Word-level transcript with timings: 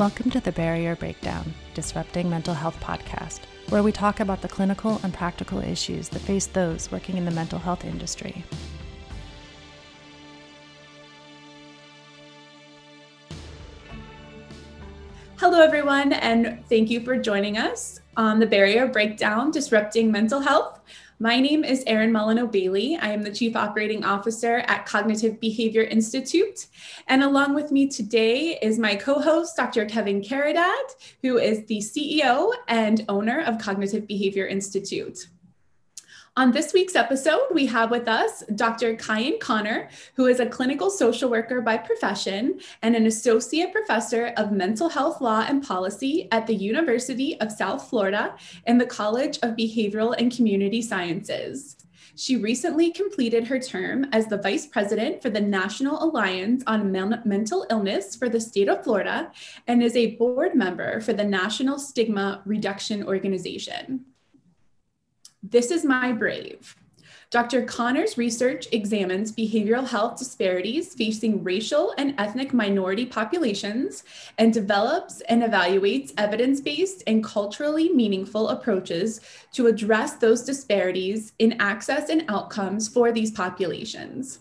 Welcome 0.00 0.30
to 0.30 0.40
the 0.40 0.52
Barrier 0.52 0.96
Breakdown 0.96 1.52
Disrupting 1.74 2.30
Mental 2.30 2.54
Health 2.54 2.80
podcast, 2.80 3.40
where 3.68 3.82
we 3.82 3.92
talk 3.92 4.20
about 4.20 4.40
the 4.40 4.48
clinical 4.48 4.98
and 5.02 5.12
practical 5.12 5.58
issues 5.58 6.08
that 6.08 6.20
face 6.20 6.46
those 6.46 6.90
working 6.90 7.18
in 7.18 7.26
the 7.26 7.30
mental 7.30 7.58
health 7.58 7.84
industry. 7.84 8.42
Hello, 15.36 15.60
everyone, 15.60 16.14
and 16.14 16.64
thank 16.70 16.88
you 16.88 17.00
for 17.00 17.18
joining 17.18 17.58
us 17.58 18.00
on 18.16 18.38
the 18.38 18.46
Barrier 18.46 18.86
Breakdown 18.86 19.50
Disrupting 19.50 20.10
Mental 20.10 20.40
Health. 20.40 20.80
My 21.22 21.38
name 21.38 21.64
is 21.64 21.84
Erin 21.86 22.12
Molyneux 22.12 22.46
Bailey. 22.46 22.96
I 22.96 23.08
am 23.08 23.22
the 23.22 23.30
Chief 23.30 23.54
Operating 23.54 24.06
Officer 24.06 24.64
at 24.66 24.86
Cognitive 24.86 25.38
Behavior 25.38 25.82
Institute. 25.82 26.68
And 27.08 27.22
along 27.22 27.52
with 27.54 27.70
me 27.70 27.88
today 27.88 28.58
is 28.62 28.78
my 28.78 28.96
co 28.96 29.20
host, 29.20 29.54
Dr. 29.54 29.84
Kevin 29.84 30.22
Caridad, 30.22 30.94
who 31.20 31.36
is 31.36 31.66
the 31.66 31.76
CEO 31.76 32.54
and 32.68 33.04
owner 33.10 33.42
of 33.42 33.58
Cognitive 33.58 34.06
Behavior 34.06 34.46
Institute. 34.46 35.26
On 36.40 36.50
this 36.50 36.72
week's 36.72 36.96
episode, 36.96 37.48
we 37.52 37.66
have 37.66 37.90
with 37.90 38.08
us 38.08 38.42
Dr. 38.54 38.96
Kyaien 38.96 39.38
Conner, 39.40 39.90
who 40.14 40.24
is 40.24 40.40
a 40.40 40.46
clinical 40.46 40.88
social 40.88 41.28
worker 41.28 41.60
by 41.60 41.76
profession 41.76 42.60
and 42.80 42.96
an 42.96 43.04
associate 43.04 43.72
professor 43.72 44.32
of 44.38 44.50
mental 44.50 44.88
health 44.88 45.20
law 45.20 45.44
and 45.46 45.62
policy 45.62 46.28
at 46.32 46.46
the 46.46 46.54
University 46.54 47.38
of 47.42 47.52
South 47.52 47.90
Florida 47.90 48.34
and 48.66 48.80
the 48.80 48.86
College 48.86 49.38
of 49.42 49.54
Behavioral 49.54 50.14
and 50.16 50.34
Community 50.34 50.80
Sciences. 50.80 51.76
She 52.16 52.36
recently 52.36 52.90
completed 52.90 53.46
her 53.46 53.58
term 53.58 54.06
as 54.10 54.26
the 54.26 54.38
vice 54.38 54.64
president 54.64 55.20
for 55.20 55.28
the 55.28 55.42
National 55.42 56.02
Alliance 56.02 56.64
on 56.66 56.90
Men- 56.90 57.20
Mental 57.26 57.66
Illness 57.68 58.16
for 58.16 58.30
the 58.30 58.40
state 58.40 58.70
of 58.70 58.82
Florida 58.82 59.30
and 59.66 59.82
is 59.82 59.94
a 59.94 60.16
board 60.16 60.54
member 60.54 61.02
for 61.02 61.12
the 61.12 61.22
National 61.22 61.78
Stigma 61.78 62.40
Reduction 62.46 63.02
Organization. 63.02 64.06
This 65.42 65.70
is 65.70 65.86
My 65.86 66.12
Brave. 66.12 66.76
Dr. 67.30 67.62
Conner's 67.62 68.18
research 68.18 68.68
examines 68.72 69.32
behavioral 69.32 69.88
health 69.88 70.18
disparities 70.18 70.94
facing 70.94 71.42
racial 71.42 71.94
and 71.96 72.14
ethnic 72.18 72.52
minority 72.52 73.06
populations 73.06 74.04
and 74.36 74.52
develops 74.52 75.22
and 75.22 75.42
evaluates 75.42 76.12
evidence 76.18 76.60
based 76.60 77.02
and 77.06 77.24
culturally 77.24 77.88
meaningful 77.88 78.50
approaches 78.50 79.22
to 79.52 79.66
address 79.66 80.14
those 80.16 80.42
disparities 80.42 81.32
in 81.38 81.58
access 81.58 82.10
and 82.10 82.26
outcomes 82.28 82.86
for 82.86 83.10
these 83.10 83.30
populations. 83.30 84.40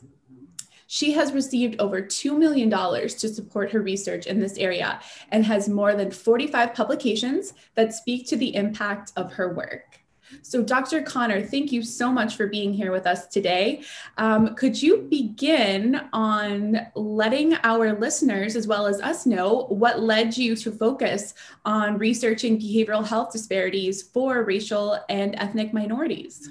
She 0.88 1.14
has 1.14 1.32
received 1.32 1.80
over 1.80 2.02
$2 2.02 2.38
million 2.38 2.70
to 2.70 3.30
support 3.30 3.72
her 3.72 3.82
research 3.82 4.28
in 4.28 4.42
this 4.42 4.58
area 4.58 5.00
and 5.32 5.46
has 5.46 5.70
more 5.70 5.96
than 5.96 6.12
45 6.12 6.74
publications 6.74 7.54
that 7.76 7.94
speak 7.94 8.28
to 8.28 8.36
the 8.36 8.54
impact 8.54 9.14
of 9.16 9.32
her 9.34 9.54
work. 9.54 10.00
So, 10.42 10.64
Dr. 10.64 11.02
Conner, 11.02 11.42
thank 11.42 11.72
you 11.72 11.84
so 11.84 12.12
much 12.12 12.36
for 12.36 12.48
being 12.48 12.74
here 12.74 12.92
with 12.92 13.08
us 13.08 13.28
today. 13.28 13.84
Um, 14.18 14.56
could 14.56 14.82
you 14.82 15.08
begin 15.10 16.02
on 16.14 16.88
letting 16.96 17.56
our 17.64 17.94
listeners, 17.94 18.56
as 18.56 18.68
well 18.68 18.88
as 18.88 19.02
us, 19.02 19.26
know 19.26 19.66
what 19.70 20.02
led 20.02 20.38
you 20.38 20.56
to 20.58 20.72
focus 20.72 21.34
on 21.66 21.98
researching 21.98 22.60
behavioral 22.60 23.06
health 23.06 23.32
disparities 23.32 24.02
for 24.02 24.44
racial 24.44 25.00
and 25.10 25.36
ethnic 25.38 25.74
minorities? 25.74 26.50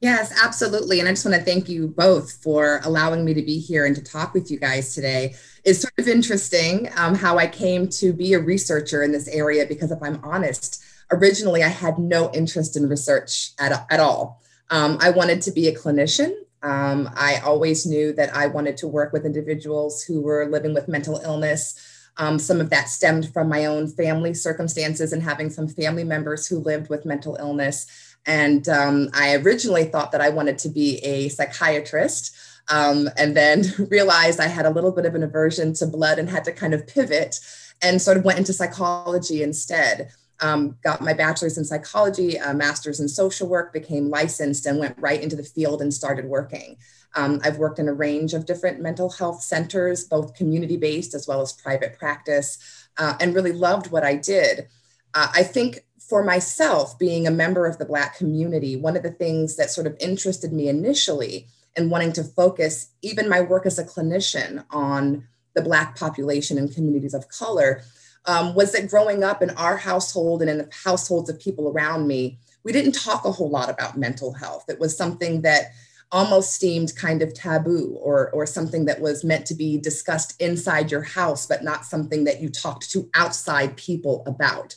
Yes, 0.00 0.32
absolutely. 0.42 1.00
And 1.00 1.08
I 1.08 1.12
just 1.12 1.24
want 1.24 1.36
to 1.36 1.42
thank 1.42 1.68
you 1.68 1.88
both 1.88 2.32
for 2.42 2.80
allowing 2.84 3.24
me 3.24 3.34
to 3.34 3.42
be 3.42 3.58
here 3.58 3.84
and 3.84 3.96
to 3.96 4.02
talk 4.02 4.32
with 4.32 4.48
you 4.48 4.58
guys 4.58 4.94
today. 4.94 5.34
It's 5.64 5.80
sort 5.80 5.94
of 5.98 6.06
interesting 6.06 6.88
um, 6.96 7.16
how 7.16 7.36
I 7.36 7.48
came 7.48 7.88
to 7.88 8.12
be 8.12 8.34
a 8.34 8.38
researcher 8.38 9.02
in 9.02 9.10
this 9.10 9.26
area 9.26 9.66
because, 9.66 9.90
if 9.90 10.00
I'm 10.00 10.20
honest, 10.22 10.84
originally 11.10 11.62
I 11.62 11.68
had 11.68 11.98
no 11.98 12.30
interest 12.32 12.76
in 12.76 12.88
research 12.88 13.52
at, 13.58 13.86
at 13.90 14.00
all. 14.00 14.42
Um, 14.70 14.98
I 15.00 15.10
wanted 15.10 15.42
to 15.42 15.52
be 15.52 15.68
a 15.68 15.74
clinician. 15.74 16.34
Um, 16.62 17.08
I 17.14 17.40
always 17.44 17.86
knew 17.86 18.12
that 18.14 18.34
I 18.34 18.46
wanted 18.48 18.76
to 18.78 18.88
work 18.88 19.12
with 19.12 19.24
individuals 19.24 20.02
who 20.02 20.20
were 20.20 20.46
living 20.46 20.74
with 20.74 20.88
mental 20.88 21.20
illness. 21.24 21.78
Um, 22.16 22.38
some 22.38 22.60
of 22.60 22.70
that 22.70 22.88
stemmed 22.88 23.32
from 23.32 23.48
my 23.48 23.66
own 23.66 23.88
family 23.88 24.34
circumstances 24.34 25.12
and 25.12 25.22
having 25.22 25.50
some 25.50 25.68
family 25.68 26.04
members 26.04 26.46
who 26.46 26.58
lived 26.58 26.90
with 26.90 27.06
mental 27.06 27.36
illness. 27.36 27.86
And 28.26 28.68
um, 28.68 29.08
I 29.14 29.36
originally 29.36 29.84
thought 29.84 30.12
that 30.12 30.20
I 30.20 30.30
wanted 30.30 30.58
to 30.58 30.68
be 30.68 30.98
a 30.98 31.28
psychiatrist. 31.28 32.34
Um, 32.68 33.08
and 33.16 33.36
then 33.36 33.64
realized 33.90 34.40
I 34.40 34.48
had 34.48 34.66
a 34.66 34.70
little 34.70 34.92
bit 34.92 35.06
of 35.06 35.14
an 35.14 35.22
aversion 35.22 35.72
to 35.74 35.86
blood 35.86 36.18
and 36.18 36.28
had 36.28 36.44
to 36.44 36.52
kind 36.52 36.74
of 36.74 36.86
pivot 36.86 37.38
and 37.80 38.02
sort 38.02 38.16
of 38.16 38.24
went 38.24 38.40
into 38.40 38.52
psychology 38.52 39.42
instead 39.42 40.10
um, 40.40 40.76
got 40.82 41.00
my 41.00 41.12
bachelor's 41.12 41.58
in 41.58 41.64
psychology, 41.64 42.36
a 42.36 42.54
master's 42.54 43.00
in 43.00 43.08
social 43.08 43.48
work, 43.48 43.72
became 43.72 44.08
licensed, 44.08 44.66
and 44.66 44.78
went 44.78 44.98
right 44.98 45.22
into 45.22 45.36
the 45.36 45.42
field 45.42 45.82
and 45.82 45.92
started 45.92 46.26
working. 46.26 46.76
Um, 47.14 47.40
I've 47.42 47.58
worked 47.58 47.78
in 47.78 47.88
a 47.88 47.94
range 47.94 48.34
of 48.34 48.46
different 48.46 48.80
mental 48.80 49.10
health 49.10 49.42
centers, 49.42 50.04
both 50.04 50.34
community 50.34 50.76
based 50.76 51.14
as 51.14 51.26
well 51.26 51.40
as 51.40 51.52
private 51.52 51.98
practice, 51.98 52.88
uh, 52.98 53.14
and 53.20 53.34
really 53.34 53.52
loved 53.52 53.90
what 53.90 54.04
I 54.04 54.14
did. 54.14 54.68
Uh, 55.14 55.28
I 55.34 55.42
think 55.42 55.84
for 56.08 56.22
myself, 56.22 56.98
being 56.98 57.26
a 57.26 57.30
member 57.30 57.66
of 57.66 57.78
the 57.78 57.84
Black 57.84 58.16
community, 58.16 58.76
one 58.76 58.96
of 58.96 59.02
the 59.02 59.10
things 59.10 59.56
that 59.56 59.70
sort 59.70 59.86
of 59.86 59.96
interested 60.00 60.52
me 60.52 60.68
initially 60.68 61.48
in 61.76 61.90
wanting 61.90 62.12
to 62.12 62.24
focus 62.24 62.90
even 63.02 63.28
my 63.28 63.40
work 63.40 63.66
as 63.66 63.78
a 63.78 63.84
clinician 63.84 64.64
on 64.70 65.26
the 65.54 65.62
Black 65.62 65.98
population 65.98 66.56
and 66.58 66.74
communities 66.74 67.14
of 67.14 67.28
color 67.28 67.82
um, 68.28 68.54
was 68.54 68.72
that 68.72 68.90
growing 68.90 69.24
up 69.24 69.42
in 69.42 69.50
our 69.50 69.76
household 69.76 70.42
and 70.42 70.50
in 70.50 70.58
the 70.58 70.68
households 70.84 71.30
of 71.30 71.40
people 71.40 71.68
around 71.68 72.06
me, 72.06 72.38
we 72.62 72.72
didn't 72.72 72.92
talk 72.92 73.24
a 73.24 73.32
whole 73.32 73.48
lot 73.48 73.70
about 73.70 73.96
mental 73.96 74.34
health. 74.34 74.66
It 74.68 74.78
was 74.78 74.96
something 74.96 75.42
that 75.42 75.72
almost 76.12 76.60
seemed 76.60 76.94
kind 76.94 77.22
of 77.22 77.32
taboo 77.32 77.98
or, 78.00 78.30
or 78.30 78.44
something 78.44 78.84
that 78.84 79.00
was 79.00 79.24
meant 79.24 79.46
to 79.46 79.54
be 79.54 79.78
discussed 79.78 80.40
inside 80.40 80.90
your 80.90 81.02
house, 81.02 81.46
but 81.46 81.64
not 81.64 81.86
something 81.86 82.24
that 82.24 82.40
you 82.40 82.50
talked 82.50 82.90
to 82.90 83.08
outside 83.14 83.76
people 83.76 84.22
about. 84.26 84.74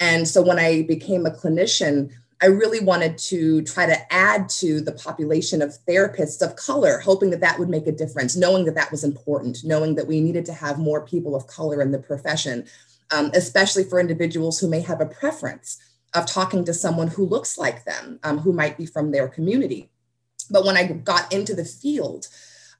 And 0.00 0.26
so 0.26 0.42
when 0.42 0.58
I 0.58 0.82
became 0.82 1.24
a 1.24 1.30
clinician, 1.30 2.12
I 2.40 2.46
really 2.46 2.78
wanted 2.78 3.18
to 3.18 3.62
try 3.62 3.86
to 3.86 4.12
add 4.12 4.48
to 4.60 4.80
the 4.80 4.92
population 4.92 5.60
of 5.60 5.76
therapists 5.88 6.40
of 6.40 6.54
color, 6.54 6.98
hoping 6.98 7.30
that 7.30 7.40
that 7.40 7.58
would 7.58 7.68
make 7.68 7.88
a 7.88 7.92
difference, 7.92 8.36
knowing 8.36 8.64
that 8.66 8.76
that 8.76 8.92
was 8.92 9.02
important, 9.02 9.58
knowing 9.64 9.96
that 9.96 10.06
we 10.06 10.20
needed 10.20 10.46
to 10.46 10.52
have 10.52 10.78
more 10.78 11.04
people 11.04 11.34
of 11.34 11.48
color 11.48 11.82
in 11.82 11.90
the 11.90 11.98
profession, 11.98 12.64
um, 13.10 13.30
especially 13.34 13.84
for 13.84 14.00
individuals 14.00 14.58
who 14.58 14.68
may 14.68 14.80
have 14.80 15.00
a 15.00 15.06
preference 15.06 15.78
of 16.14 16.26
talking 16.26 16.64
to 16.64 16.74
someone 16.74 17.08
who 17.08 17.26
looks 17.26 17.58
like 17.58 17.84
them, 17.84 18.18
um, 18.22 18.38
who 18.38 18.52
might 18.52 18.78
be 18.78 18.86
from 18.86 19.10
their 19.10 19.28
community. 19.28 19.90
But 20.50 20.64
when 20.64 20.76
I 20.76 20.84
got 20.84 21.32
into 21.32 21.54
the 21.54 21.64
field, 21.64 22.28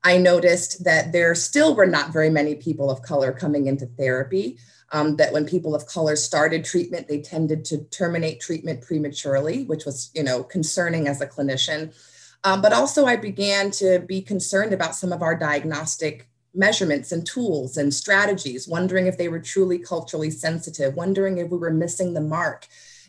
I 0.04 0.16
noticed 0.16 0.84
that 0.84 1.12
there 1.12 1.34
still 1.34 1.74
were 1.74 1.86
not 1.86 2.12
very 2.12 2.30
many 2.30 2.54
people 2.54 2.90
of 2.90 3.02
color 3.02 3.32
coming 3.32 3.66
into 3.66 3.86
therapy. 3.86 4.58
Um, 4.90 5.16
that 5.16 5.34
when 5.34 5.44
people 5.44 5.74
of 5.74 5.84
color 5.84 6.16
started 6.16 6.64
treatment, 6.64 7.08
they 7.08 7.20
tended 7.20 7.62
to 7.66 7.84
terminate 7.90 8.40
treatment 8.40 8.80
prematurely, 8.80 9.64
which 9.64 9.84
was, 9.84 10.10
you 10.14 10.22
know, 10.22 10.42
concerning 10.42 11.08
as 11.08 11.20
a 11.20 11.26
clinician. 11.26 11.94
Um, 12.42 12.62
but 12.62 12.72
also, 12.72 13.04
I 13.04 13.16
began 13.16 13.70
to 13.72 13.98
be 13.98 14.22
concerned 14.22 14.72
about 14.72 14.94
some 14.94 15.12
of 15.12 15.20
our 15.20 15.34
diagnostic 15.34 16.30
measurements 16.58 17.12
and 17.12 17.24
tools 17.24 17.76
and 17.76 17.94
strategies, 17.94 18.68
wondering 18.68 19.06
if 19.06 19.16
they 19.16 19.28
were 19.28 19.38
truly 19.38 19.78
culturally 19.78 20.30
sensitive, 20.30 20.94
wondering 20.94 21.38
if 21.38 21.48
we 21.48 21.56
were 21.56 21.70
missing 21.70 22.12
the 22.12 22.20
mark 22.20 22.66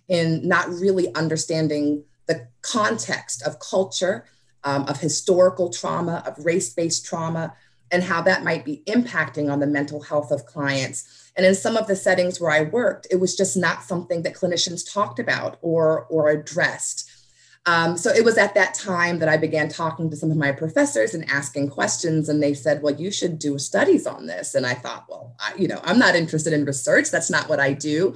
in 0.08 0.48
not 0.48 0.70
really 0.70 1.14
understanding 1.16 2.04
the 2.28 2.48
context 2.62 3.42
of 3.42 3.60
culture, 3.60 4.26
um, 4.64 4.86
of 4.88 5.00
historical 5.00 5.70
trauma, 5.70 6.24
of 6.26 6.46
race 6.46 6.74
based 6.74 7.06
trauma, 7.06 7.54
and 7.92 8.04
how 8.04 8.22
that 8.22 8.44
might 8.44 8.64
be 8.64 8.84
impacting 8.88 9.52
on 9.52 9.60
the 9.60 9.68
mental 9.68 10.02
health 10.02 10.32
of 10.32 10.46
clients. 10.46 11.32
And 11.36 11.46
in 11.46 11.56
some 11.56 11.76
of 11.76 11.88
the 11.88 11.96
settings 11.96 12.40
where 12.40 12.52
I 12.52 12.62
worked, 12.62 13.08
it 13.10 13.16
was 13.16 13.36
just 13.36 13.58
not 13.58 13.84
something 13.84 14.22
that 14.24 14.36
clinicians 14.36 14.92
talked 14.94 15.18
about 15.18 15.58
or, 15.62 16.06
or 16.06 16.30
addressed. 16.30 17.09
Um, 17.66 17.98
so 17.98 18.10
it 18.10 18.24
was 18.24 18.38
at 18.38 18.56
that 18.56 18.74
time 18.74 19.20
that 19.20 19.30
I 19.30 19.38
began 19.38 19.70
talking 19.70 20.10
to 20.10 20.16
some 20.16 20.32
of 20.32 20.38
my 20.38 20.52
professors 20.52 21.14
and 21.14 21.30
asking 21.30 21.70
questions, 21.70 22.30
and 22.30 22.42
they 22.42 22.54
said, 22.54 22.82
"Well, 22.82 22.96
you 22.96 23.12
should 23.12 23.38
do 23.38 23.60
studies 23.60 24.08
on 24.08 24.28
this." 24.28 24.56
And 24.56 24.66
I 24.66 24.74
thought, 24.74 25.06
"Well, 25.10 25.36
I, 25.40 25.54
you 25.58 25.68
know, 25.68 25.80
I'm 25.84 26.00
not 26.00 26.16
interested 26.16 26.54
in 26.54 26.66
research. 26.66 27.12
That's 27.12 27.30
not 27.30 27.50
what 27.50 27.60
I 27.60 27.74
do." 27.74 28.16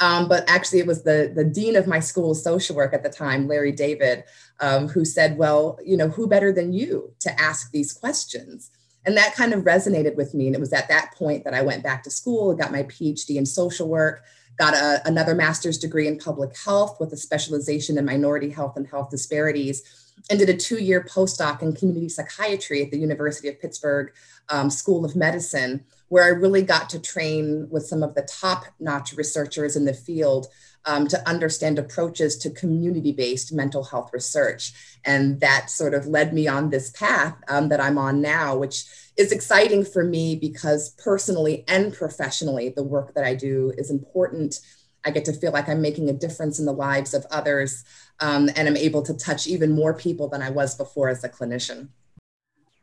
Um, 0.00 0.28
but 0.28 0.48
actually, 0.48 0.78
it 0.78 0.86
was 0.86 1.02
the 1.02 1.30
the 1.34 1.44
dean 1.44 1.76
of 1.76 1.86
my 1.86 2.00
school 2.00 2.30
of 2.30 2.38
social 2.38 2.74
work 2.76 2.94
at 2.94 3.02
the 3.02 3.08
time, 3.10 3.46
Larry 3.46 3.72
Davis, 3.72 4.22
um, 4.60 4.88
who 4.88 5.04
said, 5.04 5.36
"Well, 5.36 5.78
you 5.84 5.96
know, 5.96 6.08
who 6.08 6.26
better 6.26 6.52
than 6.52 6.72
you 6.72 7.12
to 7.20 7.40
ask 7.40 7.70
these 7.70 7.92
questions?" 7.92 8.70
And 9.04 9.16
that 9.16 9.34
kind 9.34 9.54
of 9.54 9.64
resonated 9.64 10.16
with 10.16 10.34
me. 10.34 10.46
And 10.46 10.56
it 10.56 10.60
was 10.60 10.72
at 10.72 10.88
that 10.88 11.14
point 11.14 11.44
that 11.44 11.54
I 11.54 11.62
went 11.62 11.82
back 11.82 12.02
to 12.02 12.10
school, 12.10 12.54
got 12.54 12.72
my 12.72 12.82
PhD 12.84 13.36
in 13.36 13.46
social 13.46 13.88
work, 13.88 14.22
got 14.58 14.74
a, 14.74 15.00
another 15.06 15.34
master's 15.34 15.78
degree 15.78 16.08
in 16.08 16.18
public 16.18 16.56
health 16.56 16.98
with 17.00 17.12
a 17.12 17.16
specialization 17.16 17.96
in 17.96 18.04
minority 18.04 18.50
health 18.50 18.76
and 18.76 18.86
health 18.86 19.10
disparities, 19.10 19.82
and 20.30 20.38
did 20.38 20.48
a 20.48 20.56
two 20.56 20.82
year 20.82 21.02
postdoc 21.02 21.62
in 21.62 21.72
community 21.72 22.08
psychiatry 22.08 22.82
at 22.82 22.90
the 22.90 22.98
University 22.98 23.48
of 23.48 23.60
Pittsburgh 23.60 24.12
um, 24.48 24.68
School 24.70 25.04
of 25.04 25.14
Medicine, 25.14 25.84
where 26.08 26.24
I 26.24 26.28
really 26.28 26.62
got 26.62 26.88
to 26.90 26.98
train 26.98 27.68
with 27.70 27.86
some 27.86 28.02
of 28.02 28.14
the 28.14 28.22
top 28.22 28.64
notch 28.80 29.12
researchers 29.12 29.76
in 29.76 29.84
the 29.84 29.94
field 29.94 30.48
um, 30.84 31.06
to 31.08 31.28
understand 31.28 31.78
approaches 31.78 32.36
to 32.38 32.50
community 32.50 33.12
based 33.12 33.52
mental 33.52 33.84
health 33.84 34.10
research. 34.12 34.72
And 35.04 35.40
that 35.40 35.70
sort 35.70 35.94
of 35.94 36.06
led 36.06 36.32
me 36.32 36.48
on 36.48 36.70
this 36.70 36.90
path 36.90 37.36
um, 37.48 37.68
that 37.68 37.80
I'm 37.80 37.98
on 37.98 38.20
now, 38.20 38.56
which 38.56 38.84
is 39.18 39.32
exciting 39.32 39.84
for 39.84 40.04
me 40.04 40.36
because 40.36 40.90
personally 40.90 41.64
and 41.66 41.92
professionally, 41.92 42.68
the 42.70 42.84
work 42.84 43.14
that 43.14 43.24
I 43.24 43.34
do 43.34 43.72
is 43.76 43.90
important. 43.90 44.60
I 45.04 45.10
get 45.10 45.24
to 45.26 45.32
feel 45.32 45.52
like 45.52 45.68
I'm 45.68 45.82
making 45.82 46.08
a 46.08 46.12
difference 46.12 46.58
in 46.58 46.66
the 46.66 46.72
lives 46.72 47.14
of 47.14 47.26
others, 47.30 47.84
um, 48.20 48.48
and 48.54 48.68
I'm 48.68 48.76
able 48.76 49.02
to 49.02 49.14
touch 49.14 49.46
even 49.46 49.72
more 49.72 49.92
people 49.92 50.28
than 50.28 50.40
I 50.40 50.50
was 50.50 50.76
before 50.76 51.08
as 51.08 51.24
a 51.24 51.28
clinician. 51.28 51.88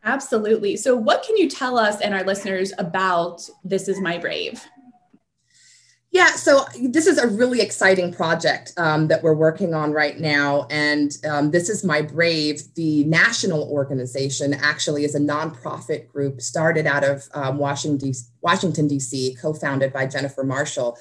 Absolutely. 0.04 0.76
So, 0.76 0.96
what 0.96 1.24
can 1.24 1.38
you 1.38 1.50
tell 1.50 1.80
us 1.80 2.02
and 2.02 2.14
our 2.14 2.24
listeners 2.24 2.74
about 2.78 3.50
This 3.64 3.88
Is 3.88 4.00
My 4.00 4.18
Brave? 4.18 4.64
Yeah, 6.16 6.28
so 6.28 6.64
this 6.82 7.08
is 7.08 7.18
a 7.18 7.28
really 7.28 7.60
exciting 7.60 8.14
project 8.14 8.72
um, 8.78 9.10
that 9.10 9.22
we're 9.22 9.34
working 9.34 9.74
on 9.74 9.92
right 9.92 10.18
now. 10.18 10.66
And 10.70 11.12
um, 11.30 11.52
this 11.52 11.68
is 11.68 11.84
My 11.84 12.02
Brave, 12.02 12.74
the 12.76 13.04
national 13.04 13.70
organization, 13.70 14.54
actually 14.54 15.04
is 15.04 15.14
a 15.14 15.20
nonprofit 15.20 16.08
group 16.08 16.40
started 16.40 16.88
out 16.88 17.04
of 17.04 17.28
um, 17.34 17.58
Washington, 17.58 18.88
D.C., 18.88 19.36
co 19.42 19.54
founded 19.54 19.92
by 19.92 20.06
Jennifer 20.06 20.46
Marshall. 20.46 20.98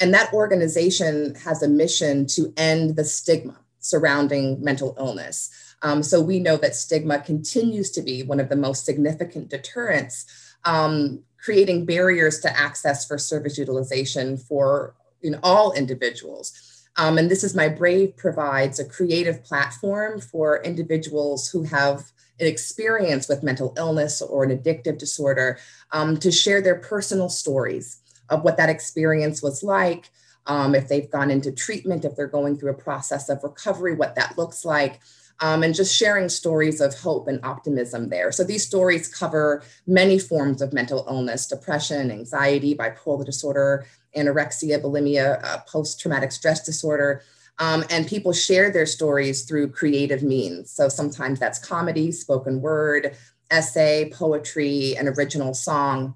And 0.00 0.12
that 0.12 0.34
organization 0.34 1.34
has 1.36 1.62
a 1.62 1.68
mission 1.68 2.26
to 2.26 2.52
end 2.58 2.96
the 2.96 3.04
stigma 3.04 3.58
surrounding 3.78 4.62
mental 4.62 4.94
illness. 4.98 5.48
Um, 5.80 6.02
so 6.02 6.20
we 6.20 6.40
know 6.40 6.58
that 6.58 6.76
stigma 6.76 7.20
continues 7.20 7.90
to 7.92 8.02
be 8.02 8.22
one 8.22 8.38
of 8.38 8.50
the 8.50 8.56
most 8.56 8.84
significant 8.84 9.48
deterrents 9.48 10.26
um, 10.66 11.22
creating 11.38 11.86
barriers 11.86 12.40
to 12.40 12.58
access 12.58 13.06
for 13.06 13.18
service 13.18 13.58
utilization 13.58 14.36
for 14.36 14.94
in 15.22 15.38
all 15.42 15.72
individuals. 15.72 16.52
Um, 16.96 17.16
and 17.16 17.30
this 17.30 17.44
is 17.44 17.54
my 17.54 17.68
Brave 17.68 18.16
provides 18.16 18.78
a 18.78 18.84
creative 18.84 19.44
platform 19.44 20.20
for 20.20 20.62
individuals 20.62 21.48
who 21.48 21.62
have 21.62 22.10
an 22.40 22.46
experience 22.46 23.28
with 23.28 23.42
mental 23.42 23.72
illness 23.76 24.20
or 24.22 24.44
an 24.44 24.56
addictive 24.56 24.98
disorder 24.98 25.58
um, 25.92 26.16
to 26.18 26.30
share 26.30 26.60
their 26.60 26.76
personal 26.76 27.28
stories 27.28 28.00
of 28.30 28.42
what 28.42 28.56
that 28.56 28.68
experience 28.68 29.42
was 29.42 29.62
like, 29.62 30.10
um, 30.46 30.74
if 30.74 30.88
they've 30.88 31.10
gone 31.10 31.30
into 31.30 31.52
treatment, 31.52 32.04
if 32.04 32.16
they're 32.16 32.26
going 32.26 32.56
through 32.56 32.70
a 32.70 32.74
process 32.74 33.28
of 33.28 33.42
recovery, 33.42 33.94
what 33.94 34.14
that 34.14 34.36
looks 34.38 34.64
like 34.64 35.00
um, 35.40 35.62
and 35.62 35.74
just 35.74 35.94
sharing 35.94 36.28
stories 36.28 36.80
of 36.80 36.94
hope 36.94 37.28
and 37.28 37.44
optimism 37.44 38.08
there. 38.08 38.32
So 38.32 38.44
these 38.44 38.66
stories 38.66 39.08
cover 39.08 39.62
many 39.86 40.18
forms 40.18 40.60
of 40.60 40.72
mental 40.72 41.04
illness 41.08 41.46
depression, 41.46 42.10
anxiety, 42.10 42.74
bipolar 42.74 43.24
disorder, 43.24 43.86
anorexia, 44.16 44.82
bulimia, 44.82 45.42
uh, 45.44 45.58
post 45.66 46.00
traumatic 46.00 46.32
stress 46.32 46.64
disorder. 46.64 47.22
Um, 47.60 47.84
and 47.90 48.06
people 48.06 48.32
share 48.32 48.70
their 48.70 48.86
stories 48.86 49.42
through 49.42 49.70
creative 49.70 50.22
means. 50.22 50.70
So 50.70 50.88
sometimes 50.88 51.40
that's 51.40 51.58
comedy, 51.58 52.12
spoken 52.12 52.60
word, 52.60 53.16
essay, 53.50 54.10
poetry, 54.12 54.96
an 54.96 55.08
original 55.08 55.54
song. 55.54 56.14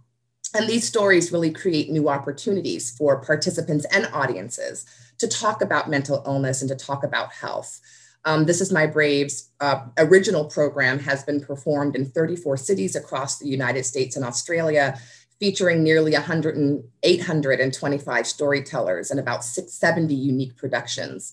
And 0.55 0.69
these 0.69 0.87
stories 0.87 1.33
really 1.33 1.51
create 1.51 1.91
new 1.91 2.09
opportunities 2.09 2.91
for 2.91 3.25
participants 3.25 3.87
and 3.93 4.07
audiences 4.13 4.85
to 5.19 5.27
talk 5.27 5.63
about 5.63 5.89
mental 5.89 6.23
illness 6.27 6.61
and 6.61 6.69
to 6.69 6.77
talk 6.77 7.05
about 7.05 7.33
health. 7.33 7.81
Um, 8.25 8.45
this 8.45 8.61
is 8.61 8.73
My 8.73 8.87
Brave's 8.87 9.51
uh, 9.61 9.87
original 9.99 10.45
program 10.45 10.99
has 11.01 11.25
been 11.25 11.41
performed 11.41 11.97
in 11.97 12.07
34 12.07 12.57
cities 12.57 12.95
across 12.95 13.39
the 13.39 13.49
United 13.49 13.85
States 13.85 14.17
and 14.17 14.25
Australia, 14.25 14.99
featuring 15.41 15.83
nearly 15.83 16.13
100 16.13 16.57
and 16.57 16.85
825 17.03 18.27
storytellers 18.27 19.11
and 19.11 19.19
about 19.19 19.45
670 19.45 20.15
unique 20.15 20.57
productions. 20.57 21.33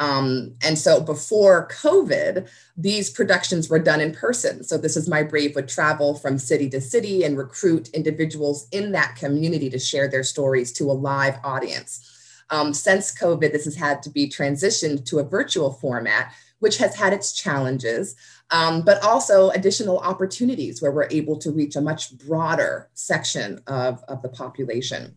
Um, 0.00 0.56
and 0.64 0.76
so 0.76 1.00
before 1.00 1.68
COVID, 1.68 2.48
these 2.76 3.10
productions 3.10 3.68
were 3.68 3.78
done 3.78 4.00
in 4.00 4.12
person. 4.12 4.64
So 4.64 4.76
this 4.76 4.96
is 4.96 5.08
My 5.08 5.22
Brave 5.22 5.54
would 5.54 5.68
travel 5.68 6.16
from 6.16 6.36
city 6.36 6.68
to 6.70 6.80
city 6.80 7.22
and 7.22 7.38
recruit 7.38 7.90
individuals 7.90 8.66
in 8.72 8.90
that 8.90 9.14
community 9.14 9.70
to 9.70 9.78
share 9.78 10.08
their 10.08 10.24
stories 10.24 10.72
to 10.72 10.90
a 10.90 10.92
live 10.92 11.38
audience. 11.44 12.13
Um, 12.50 12.74
since 12.74 13.16
COVID, 13.18 13.52
this 13.52 13.64
has 13.64 13.76
had 13.76 14.02
to 14.02 14.10
be 14.10 14.28
transitioned 14.28 15.04
to 15.06 15.18
a 15.18 15.24
virtual 15.24 15.72
format, 15.72 16.32
which 16.58 16.78
has 16.78 16.94
had 16.94 17.12
its 17.12 17.32
challenges, 17.32 18.16
um, 18.50 18.82
but 18.82 19.02
also 19.02 19.50
additional 19.50 19.98
opportunities 19.98 20.80
where 20.80 20.92
we're 20.92 21.08
able 21.10 21.38
to 21.38 21.50
reach 21.50 21.76
a 21.76 21.80
much 21.80 22.16
broader 22.18 22.88
section 22.94 23.60
of, 23.66 24.02
of 24.08 24.22
the 24.22 24.28
population. 24.28 25.16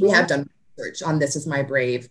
We 0.00 0.10
have 0.10 0.28
done 0.28 0.48
research 0.76 1.02
on 1.02 1.18
This 1.18 1.34
Is 1.36 1.46
My 1.46 1.62
Brave, 1.62 2.08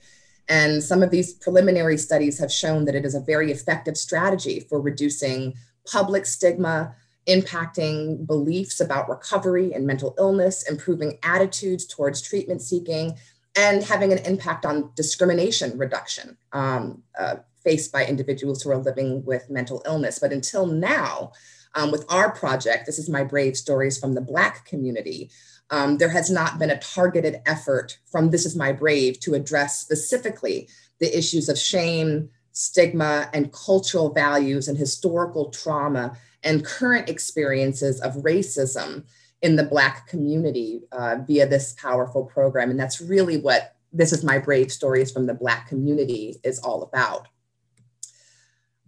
and 0.49 0.81
some 0.81 1.03
of 1.03 1.11
these 1.11 1.33
preliminary 1.33 1.97
studies 1.97 2.39
have 2.39 2.51
shown 2.51 2.85
that 2.85 2.95
it 2.95 3.05
is 3.05 3.15
a 3.15 3.19
very 3.19 3.51
effective 3.51 3.97
strategy 3.97 4.61
for 4.61 4.79
reducing 4.79 5.55
public 5.85 6.25
stigma, 6.25 6.95
impacting 7.27 8.25
beliefs 8.25 8.79
about 8.79 9.09
recovery 9.09 9.73
and 9.73 9.85
mental 9.85 10.15
illness, 10.17 10.69
improving 10.69 11.17
attitudes 11.23 11.85
towards 11.85 12.21
treatment 12.21 12.61
seeking, 12.61 13.17
and 13.57 13.83
having 13.83 14.11
an 14.11 14.19
impact 14.19 14.65
on 14.65 14.91
discrimination 14.95 15.77
reduction 15.77 16.37
um, 16.53 17.01
uh, 17.19 17.37
faced 17.63 17.91
by 17.91 18.05
individuals 18.05 18.61
who 18.61 18.69
are 18.69 18.77
living 18.77 19.25
with 19.25 19.49
mental 19.49 19.81
illness. 19.85 20.19
But 20.19 20.31
until 20.31 20.67
now, 20.67 21.31
um, 21.73 21.91
with 21.91 22.05
our 22.09 22.31
project, 22.31 22.85
this 22.85 22.99
is 22.99 23.09
my 23.09 23.23
brave 23.23 23.57
stories 23.57 23.97
from 23.97 24.13
the 24.13 24.21
Black 24.21 24.65
community. 24.65 25.31
Um, 25.69 25.97
there 25.97 26.09
has 26.09 26.29
not 26.29 26.59
been 26.59 26.69
a 26.69 26.79
targeted 26.79 27.41
effort 27.45 27.97
from 28.09 28.29
This 28.29 28.45
Is 28.45 28.55
My 28.55 28.71
Brave 28.71 29.19
to 29.21 29.33
address 29.33 29.79
specifically 29.79 30.69
the 30.99 31.15
issues 31.17 31.49
of 31.49 31.57
shame, 31.57 32.29
stigma, 32.51 33.29
and 33.33 33.51
cultural 33.51 34.13
values 34.13 34.67
and 34.67 34.77
historical 34.77 35.49
trauma 35.49 36.15
and 36.43 36.63
current 36.63 37.09
experiences 37.09 37.99
of 38.01 38.13
racism 38.15 39.03
in 39.41 39.55
the 39.55 39.63
Black 39.63 40.07
community 40.07 40.81
uh, 40.91 41.17
via 41.25 41.47
this 41.47 41.73
powerful 41.73 42.25
program. 42.25 42.71
And 42.71 42.79
that's 42.79 43.01
really 43.01 43.37
what 43.37 43.75
This 43.93 44.11
Is 44.11 44.23
My 44.23 44.39
Brave 44.39 44.71
Stories 44.71 45.11
from 45.11 45.27
the 45.27 45.33
Black 45.33 45.67
community 45.67 46.37
is 46.43 46.59
all 46.59 46.83
about. 46.83 47.27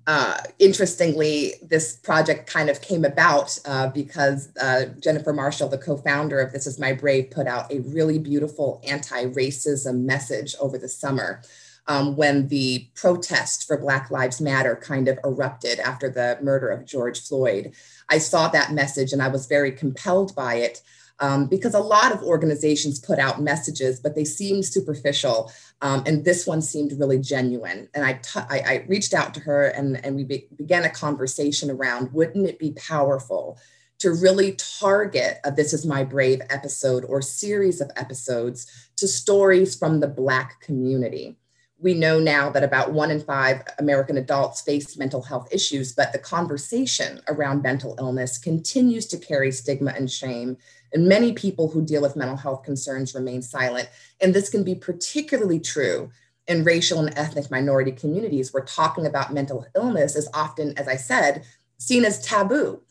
Uh, 0.08 0.38
interestingly, 0.58 1.54
this 1.62 1.98
project 1.98 2.48
kind 2.48 2.68
of 2.68 2.82
came 2.82 3.06
about 3.06 3.60
uh, 3.66 3.90
because 3.90 4.50
uh, 4.60 4.86
Jennifer 5.00 5.32
Marshall, 5.32 5.70
the 5.70 5.78
co 5.78 5.98
founder 5.98 6.40
of 6.40 6.52
This 6.52 6.66
Is 6.66 6.80
My 6.80 6.94
Brave, 6.94 7.30
put 7.30 7.46
out 7.46 7.72
a 7.72 7.82
really 7.82 8.18
beautiful 8.18 8.82
anti 8.84 9.26
racism 9.26 10.06
message 10.06 10.56
over 10.60 10.80
the 10.80 10.90
summer 10.90 11.44
um, 11.90 12.16
when 12.16 12.48
the 12.48 12.88
protest 12.96 13.68
for 13.68 13.78
Black 13.78 14.10
Lives 14.10 14.40
Matter 14.40 14.76
kind 14.76 15.08
of 15.08 15.20
erupted 15.24 15.80
after 15.80 16.10
the 16.10 16.38
murder 16.42 16.70
of 16.70 16.86
George 16.86 17.22
Floyd. 17.22 17.74
I 18.10 18.18
saw 18.18 18.48
that 18.50 18.74
message 18.74 19.14
and 19.14 19.22
I 19.22 19.28
was 19.28 19.46
very 19.46 19.72
compelled 19.72 20.36
by 20.36 20.56
it 20.56 20.82
um, 21.20 21.48
because 21.48 21.74
a 21.74 21.80
lot 21.80 22.14
of 22.14 22.24
organizations 22.24 23.00
put 23.00 23.20
out 23.20 23.42
messages, 23.42 24.00
but 24.00 24.16
they 24.16 24.26
seemed 24.26 24.66
superficial. 24.66 25.52
Um, 25.82 26.04
and 26.06 26.24
this 26.24 26.48
one 26.48 26.62
seemed 26.62 26.94
really 27.00 27.20
genuine. 27.20 27.90
And 27.94 28.06
I, 28.06 28.14
t- 28.14 28.40
I, 28.50 28.60
I 28.60 28.86
reached 28.88 29.14
out 29.14 29.34
to 29.34 29.40
her 29.42 29.68
and, 29.68 30.04
and 30.06 30.16
we 30.16 30.24
be- 30.24 30.48
began 30.56 30.86
a 30.86 30.90
conversation 30.90 31.70
around 31.70 32.14
wouldn't 32.14 32.48
it 32.48 32.60
be 32.60 32.72
powerful 32.72 33.58
to 34.00 34.14
really 34.14 34.54
target 34.80 35.40
a 35.44 35.52
This 35.52 35.74
Is 35.74 35.86
My 35.86 36.06
Brave 36.06 36.42
episode 36.50 37.04
or 37.06 37.22
series 37.22 37.82
of 37.82 37.92
episodes 37.98 38.92
to 38.96 39.08
stories 39.08 39.76
from 39.76 40.00
the 40.00 40.08
Black 40.08 40.62
community 40.62 41.38
we 41.82 41.94
know 41.94 42.20
now 42.20 42.50
that 42.50 42.64
about 42.64 42.92
one 42.92 43.10
in 43.10 43.22
five 43.22 43.64
American 43.80 44.18
adults 44.18 44.62
face 44.62 44.98
mental 44.98 45.22
health 45.22 45.48
issues, 45.52 45.94
but 45.94 46.12
the 46.12 46.20
conversation 46.20 47.22
around 47.30 47.62
mental 47.62 47.96
illness 48.00 48.38
continues 48.38 49.06
to 49.08 49.18
carry 49.18 49.52
stigma 49.52 49.94
and 49.96 50.12
shame. 50.12 50.58
And 50.92 51.08
many 51.08 51.32
people 51.32 51.70
who 51.70 51.86
deal 51.86 52.02
with 52.02 52.18
mental 52.18 52.36
health 52.36 52.64
concerns 52.64 53.16
remain 53.16 53.42
silent. 53.42 53.90
And 54.20 54.34
this 54.34 54.50
can 54.50 54.64
be 54.64 54.76
particularly 54.76 55.60
true 55.60 56.12
in 56.48 56.66
racial 56.66 57.00
and 57.00 57.18
ethnic 57.18 57.50
minority 57.50 57.92
communities 57.92 58.52
where 58.54 58.64
talking 58.64 59.06
about 59.06 59.34
mental 59.34 59.66
illness 59.76 60.16
is 60.16 60.28
often, 60.34 60.78
as 60.78 60.88
I 60.88 60.98
said, 60.98 61.46
seen 61.78 62.04
as 62.04 62.22
taboo. 62.26 62.82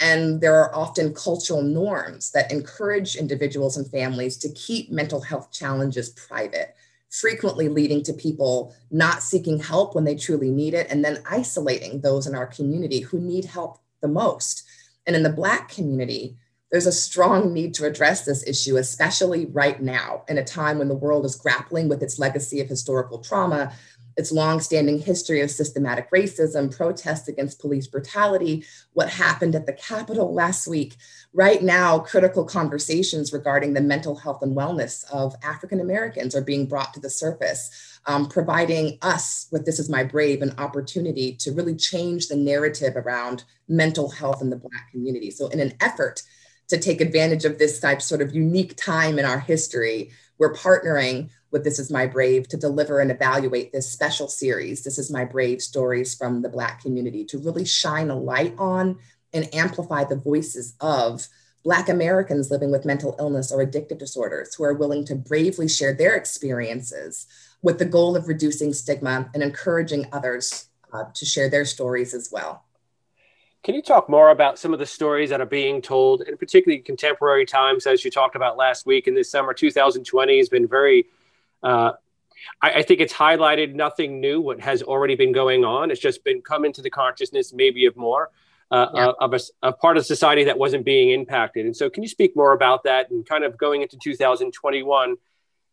And 0.00 0.40
there 0.40 0.54
are 0.54 0.74
often 0.74 1.12
cultural 1.12 1.60
norms 1.60 2.30
that 2.30 2.50
encourage 2.52 3.16
individuals 3.16 3.76
and 3.76 3.90
families 3.90 4.38
to 4.38 4.48
keep 4.52 4.90
mental 4.90 5.20
health 5.20 5.50
challenges 5.50 6.10
private 6.10 6.74
frequently 7.10 7.68
leading 7.68 8.02
to 8.02 8.12
people 8.12 8.74
not 8.90 9.22
seeking 9.22 9.58
help 9.58 9.94
when 9.94 10.04
they 10.04 10.14
truly 10.14 10.50
need 10.50 10.74
it, 10.74 10.86
and 10.90 11.04
then 11.04 11.22
isolating 11.28 12.00
those 12.00 12.26
in 12.26 12.34
our 12.34 12.46
community 12.46 13.00
who 13.00 13.18
need 13.18 13.44
help 13.44 13.78
the 14.00 14.08
most. 14.08 14.64
And 15.06 15.16
in 15.16 15.22
the 15.22 15.30
Black 15.30 15.70
community, 15.70 16.36
there's 16.70 16.86
a 16.86 16.92
strong 16.92 17.54
need 17.54 17.72
to 17.74 17.86
address 17.86 18.24
this 18.24 18.46
issue, 18.46 18.76
especially 18.76 19.46
right 19.46 19.80
now, 19.80 20.24
in 20.28 20.36
a 20.36 20.44
time 20.44 20.78
when 20.78 20.88
the 20.88 20.94
world 20.94 21.24
is 21.24 21.34
grappling 21.34 21.88
with 21.88 22.02
its 22.02 22.18
legacy 22.18 22.60
of 22.60 22.68
historical 22.68 23.18
trauma 23.18 23.72
its 24.18 24.32
longstanding 24.32 24.98
history 24.98 25.40
of 25.40 25.50
systematic 25.50 26.10
racism, 26.10 26.74
protests 26.76 27.28
against 27.28 27.60
police 27.60 27.86
brutality, 27.86 28.64
what 28.92 29.08
happened 29.08 29.54
at 29.54 29.64
the 29.64 29.72
Capitol 29.72 30.34
last 30.34 30.66
week. 30.66 30.96
Right 31.32 31.62
now, 31.62 32.00
critical 32.00 32.44
conversations 32.44 33.32
regarding 33.32 33.74
the 33.74 33.80
mental 33.80 34.16
health 34.16 34.42
and 34.42 34.56
wellness 34.56 35.08
of 35.12 35.36
African 35.44 35.80
Americans 35.80 36.34
are 36.34 36.42
being 36.42 36.66
brought 36.66 36.92
to 36.94 37.00
the 37.00 37.08
surface, 37.08 38.00
um, 38.06 38.28
providing 38.28 38.98
us 39.02 39.46
with 39.52 39.64
This 39.64 39.78
Is 39.78 39.88
My 39.88 40.02
Brave 40.02 40.42
an 40.42 40.54
opportunity 40.58 41.34
to 41.36 41.52
really 41.52 41.76
change 41.76 42.26
the 42.26 42.36
narrative 42.36 42.96
around 42.96 43.44
mental 43.68 44.10
health 44.10 44.42
in 44.42 44.50
the 44.50 44.56
Black 44.56 44.90
community. 44.90 45.30
So, 45.30 45.46
in 45.46 45.60
an 45.60 45.74
effort 45.80 46.22
to 46.68 46.76
take 46.76 47.00
advantage 47.00 47.44
of 47.44 47.58
this 47.58 47.78
type 47.78 48.02
sort 48.02 48.20
of 48.20 48.34
unique 48.34 48.76
time 48.76 49.18
in 49.18 49.24
our 49.24 49.38
history, 49.38 50.10
we're 50.38 50.54
partnering 50.54 51.30
with 51.50 51.64
This 51.64 51.78
Is 51.78 51.90
My 51.90 52.06
Brave 52.06 52.48
to 52.48 52.56
deliver 52.56 53.00
and 53.00 53.10
evaluate 53.10 53.72
this 53.72 53.90
special 53.90 54.28
series, 54.28 54.84
This 54.84 54.98
Is 54.98 55.10
My 55.10 55.24
Brave 55.24 55.60
Stories 55.62 56.14
from 56.14 56.42
the 56.42 56.48
Black 56.48 56.80
Community, 56.80 57.24
to 57.26 57.38
really 57.38 57.64
shine 57.64 58.10
a 58.10 58.18
light 58.18 58.54
on 58.58 58.98
and 59.32 59.52
amplify 59.54 60.04
the 60.04 60.16
voices 60.16 60.74
of 60.80 61.26
Black 61.64 61.88
Americans 61.88 62.50
living 62.50 62.70
with 62.70 62.84
mental 62.84 63.16
illness 63.18 63.50
or 63.50 63.64
addictive 63.64 63.98
disorders 63.98 64.54
who 64.54 64.64
are 64.64 64.74
willing 64.74 65.04
to 65.04 65.14
bravely 65.14 65.68
share 65.68 65.92
their 65.92 66.14
experiences 66.14 67.26
with 67.62 67.78
the 67.78 67.84
goal 67.84 68.16
of 68.16 68.28
reducing 68.28 68.72
stigma 68.72 69.28
and 69.34 69.42
encouraging 69.42 70.06
others 70.12 70.68
uh, 70.92 71.04
to 71.14 71.26
share 71.26 71.50
their 71.50 71.64
stories 71.64 72.14
as 72.14 72.30
well. 72.30 72.64
Can 73.64 73.74
you 73.74 73.82
talk 73.82 74.08
more 74.08 74.30
about 74.30 74.58
some 74.58 74.72
of 74.72 74.78
the 74.78 74.86
stories 74.86 75.30
that 75.30 75.40
are 75.40 75.46
being 75.46 75.82
told, 75.82 76.22
and 76.22 76.38
particularly 76.38 76.80
contemporary 76.80 77.44
times, 77.44 77.86
as 77.86 78.04
you 78.04 78.10
talked 78.10 78.36
about 78.36 78.56
last 78.56 78.86
week 78.86 79.08
in 79.08 79.14
this 79.14 79.30
summer? 79.30 79.52
2020 79.52 80.38
has 80.38 80.48
been 80.48 80.66
very 80.68 81.06
uh, 81.62 81.92
I, 82.62 82.70
I, 82.70 82.82
think 82.82 83.00
it's 83.00 83.12
highlighted 83.12 83.74
nothing 83.74 84.20
new, 84.20 84.40
what 84.40 84.60
has 84.60 84.82
already 84.82 85.14
been 85.14 85.32
going 85.32 85.64
on. 85.64 85.90
It's 85.90 86.00
just 86.00 86.24
been 86.24 86.40
come 86.40 86.64
into 86.64 86.82
the 86.82 86.90
consciousness, 86.90 87.52
maybe 87.52 87.86
of 87.86 87.96
more. 87.96 88.30
Uh, 88.70 88.88
yeah. 88.94 89.12
Of 89.20 89.32
a, 89.32 89.40
a, 89.62 89.72
part 89.72 89.96
of 89.96 90.04
society 90.04 90.44
that 90.44 90.58
wasn't 90.58 90.84
being 90.84 91.10
impacted. 91.10 91.64
And 91.64 91.74
so, 91.74 91.88
can 91.88 92.02
you 92.02 92.08
speak 92.08 92.36
more 92.36 92.52
about 92.52 92.84
that 92.84 93.10
and 93.10 93.26
kind 93.26 93.42
of 93.42 93.56
going 93.56 93.80
into 93.80 93.96
2021, 93.96 95.16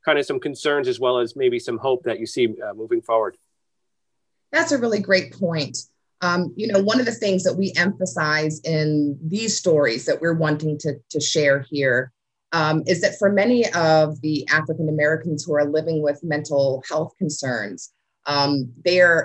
kind 0.05 0.17
of 0.17 0.25
some 0.25 0.39
concerns 0.39 0.87
as 0.87 0.97
well 0.97 1.17
as 1.17 1.35
maybe 1.35 1.59
some 1.59 1.77
hope 1.77 2.03
that 2.03 2.21
you 2.21 2.25
see 2.25 2.55
uh, 2.61 2.73
moving 2.73 3.01
forward? 3.01 3.35
That's 4.53 4.71
a 4.71 4.77
really 4.77 5.01
great 5.01 5.37
point. 5.37 5.77
Um, 6.21 6.53
you 6.55 6.67
know, 6.67 6.81
one 6.81 6.99
of 6.99 7.05
the 7.05 7.11
things 7.11 7.43
that 7.43 7.55
we 7.55 7.73
emphasize 7.75 8.59
in 8.61 9.17
these 9.21 9.57
stories 9.57 10.05
that 10.05 10.21
we're 10.21 10.33
wanting 10.33 10.77
to, 10.79 10.95
to 11.09 11.19
share 11.19 11.65
here 11.69 12.11
um, 12.51 12.83
is 12.87 13.01
that 13.01 13.19
for 13.19 13.31
many 13.31 13.69
of 13.73 14.21
the 14.21 14.47
African 14.47 14.87
Americans 14.87 15.43
who 15.43 15.53
are 15.55 15.65
living 15.65 16.01
with 16.01 16.23
mental 16.23 16.83
health 16.87 17.13
concerns, 17.17 17.91
um, 18.27 18.71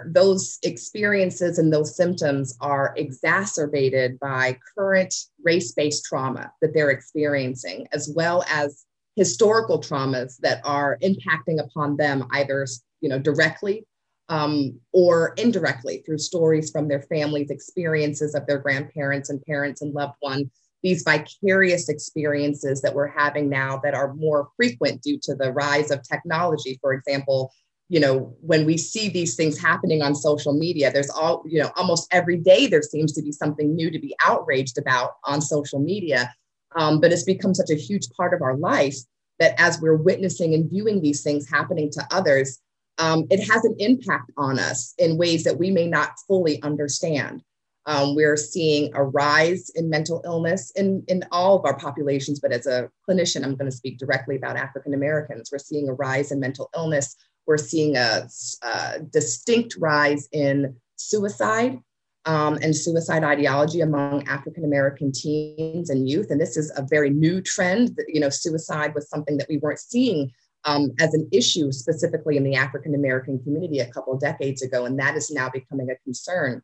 those 0.06 0.58
experiences 0.62 1.58
and 1.58 1.72
those 1.72 1.96
symptoms 1.96 2.56
are 2.60 2.92
exacerbated 2.96 4.18
by 4.20 4.58
current 4.76 5.14
race-based 5.42 6.04
trauma 6.04 6.52
that 6.60 6.74
they're 6.74 6.90
experiencing, 6.90 7.86
as 7.92 8.12
well 8.14 8.44
as 8.50 8.84
historical 9.16 9.80
traumas 9.80 10.36
that 10.38 10.60
are 10.64 10.98
impacting 11.02 11.60
upon 11.60 11.96
them 11.96 12.26
either 12.32 12.66
you 13.00 13.08
know 13.08 13.18
directly 13.18 13.84
um, 14.30 14.80
or 14.92 15.34
indirectly 15.36 16.02
through 16.06 16.18
stories 16.18 16.70
from 16.70 16.88
their 16.88 17.02
families, 17.02 17.50
experiences 17.50 18.34
of 18.34 18.46
their 18.46 18.58
grandparents 18.58 19.28
and 19.28 19.44
parents 19.44 19.82
and 19.82 19.92
loved 19.92 20.16
ones 20.22 20.48
these 20.82 21.02
vicarious 21.02 21.88
experiences 21.88 22.80
that 22.82 22.94
we're 22.94 23.06
having 23.06 23.48
now 23.48 23.78
that 23.84 23.94
are 23.94 24.14
more 24.14 24.48
frequent 24.56 25.02
due 25.02 25.18
to 25.22 25.34
the 25.34 25.52
rise 25.52 25.90
of 25.90 26.02
technology. 26.02 26.78
For 26.80 26.92
example 26.92 27.52
you 27.92 27.98
know 27.98 28.32
when 28.40 28.64
we 28.64 28.76
see 28.76 29.08
these 29.08 29.34
things 29.34 29.58
happening 29.58 30.00
on 30.00 30.14
social 30.14 30.52
media 30.52 30.92
there's 30.92 31.10
all 31.10 31.42
you 31.44 31.60
know 31.60 31.72
almost 31.74 32.06
every 32.12 32.36
day 32.36 32.68
there 32.68 32.82
seems 32.82 33.12
to 33.12 33.20
be 33.20 33.32
something 33.32 33.74
new 33.74 33.90
to 33.90 33.98
be 33.98 34.14
outraged 34.24 34.78
about 34.78 35.14
on 35.24 35.42
social 35.42 35.80
media. 35.80 36.32
Um, 36.76 37.00
but 37.00 37.12
it's 37.12 37.24
become 37.24 37.52
such 37.52 37.68
a 37.68 37.74
huge 37.74 38.08
part 38.16 38.32
of 38.32 38.42
our 38.42 38.56
life 38.56 38.96
that 39.40 39.58
as 39.58 39.80
we're 39.80 39.96
witnessing 39.96 40.54
and 40.54 40.70
viewing 40.70 41.02
these 41.02 41.24
things 41.24 41.50
happening 41.50 41.90
to 41.90 42.06
others 42.12 42.60
um, 42.98 43.26
it 43.30 43.40
has 43.50 43.64
an 43.64 43.76
impact 43.78 44.30
on 44.36 44.58
us 44.58 44.94
in 44.98 45.16
ways 45.16 45.44
that 45.44 45.58
we 45.58 45.70
may 45.70 45.86
not 45.86 46.12
fully 46.26 46.62
understand 46.62 47.42
um, 47.86 48.14
we're 48.14 48.36
seeing 48.36 48.90
a 48.94 49.02
rise 49.02 49.70
in 49.70 49.88
mental 49.88 50.22
illness 50.24 50.70
in, 50.76 51.02
in 51.08 51.24
all 51.32 51.58
of 51.58 51.64
our 51.64 51.78
populations, 51.78 52.38
but 52.38 52.52
as 52.52 52.66
a 52.66 52.90
clinician, 53.08 53.42
I'm 53.42 53.56
going 53.56 53.70
to 53.70 53.76
speak 53.76 53.98
directly 53.98 54.36
about 54.36 54.56
African 54.56 54.94
Americans. 54.94 55.50
We're 55.50 55.58
seeing 55.58 55.88
a 55.88 55.94
rise 55.94 56.30
in 56.30 56.40
mental 56.40 56.70
illness. 56.76 57.16
We're 57.46 57.58
seeing 57.58 57.96
a, 57.96 58.28
a 58.62 59.00
distinct 59.00 59.76
rise 59.78 60.28
in 60.32 60.76
suicide 60.96 61.80
um, 62.26 62.58
and 62.62 62.76
suicide 62.76 63.24
ideology 63.24 63.80
among 63.80 64.28
African 64.28 64.64
American 64.64 65.10
teens 65.10 65.88
and 65.88 66.08
youth. 66.08 66.30
And 66.30 66.40
this 66.40 66.58
is 66.58 66.70
a 66.76 66.86
very 66.88 67.08
new 67.08 67.40
trend. 67.40 67.96
That, 67.96 68.06
you 68.08 68.20
know, 68.20 68.28
suicide 68.28 68.94
was 68.94 69.08
something 69.08 69.38
that 69.38 69.48
we 69.48 69.56
weren't 69.56 69.80
seeing 69.80 70.30
um, 70.64 70.92
as 71.00 71.14
an 71.14 71.28
issue 71.32 71.72
specifically 71.72 72.36
in 72.36 72.44
the 72.44 72.54
African 72.54 72.94
American 72.94 73.38
community 73.38 73.80
a 73.80 73.90
couple 73.90 74.16
decades 74.18 74.62
ago, 74.62 74.84
and 74.84 74.98
that 74.98 75.16
is 75.16 75.30
now 75.30 75.48
becoming 75.48 75.90
a 75.90 75.96
concern. 76.04 76.62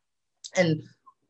And 0.56 0.82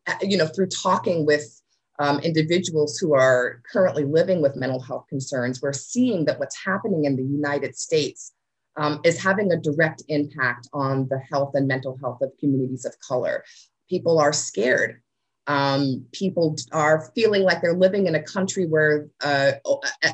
uh, 0.07 0.15
you 0.23 0.37
know, 0.37 0.47
through 0.47 0.69
talking 0.69 1.27
with 1.27 1.61
um, 1.99 2.19
individuals 2.21 2.99
who 2.99 3.15
are 3.15 3.63
currently 3.73 4.05
living 4.05 4.43
with 4.43 4.57
mental 4.57 4.81
health 4.81 5.07
concerns, 5.09 5.63
we're 5.63 5.73
seeing 5.73 6.25
that 6.27 6.39
what's 6.39 6.57
happening 6.65 7.05
in 7.05 7.17
the 7.17 7.23
United 7.23 7.77
States 7.77 8.33
um, 8.77 9.01
is 9.05 9.19
having 9.19 9.51
a 9.53 9.57
direct 9.57 10.03
impact 10.09 10.69
on 10.73 11.09
the 11.09 11.19
health 11.31 11.53
and 11.55 11.67
mental 11.67 11.97
health 12.01 12.21
of 12.21 12.33
communities 12.39 12.85
of 12.85 12.99
color. 13.01 13.45
People 13.89 14.19
are 14.19 14.33
scared. 14.33 15.01
Um, 15.47 16.05
people 16.13 16.57
are 16.73 17.11
feeling 17.15 17.43
like 17.43 17.63
they're 17.63 17.75
living 17.75 18.07
in 18.07 18.17
a 18.17 18.23
country 18.23 18.67
where 18.67 19.09
uh, 19.23 19.53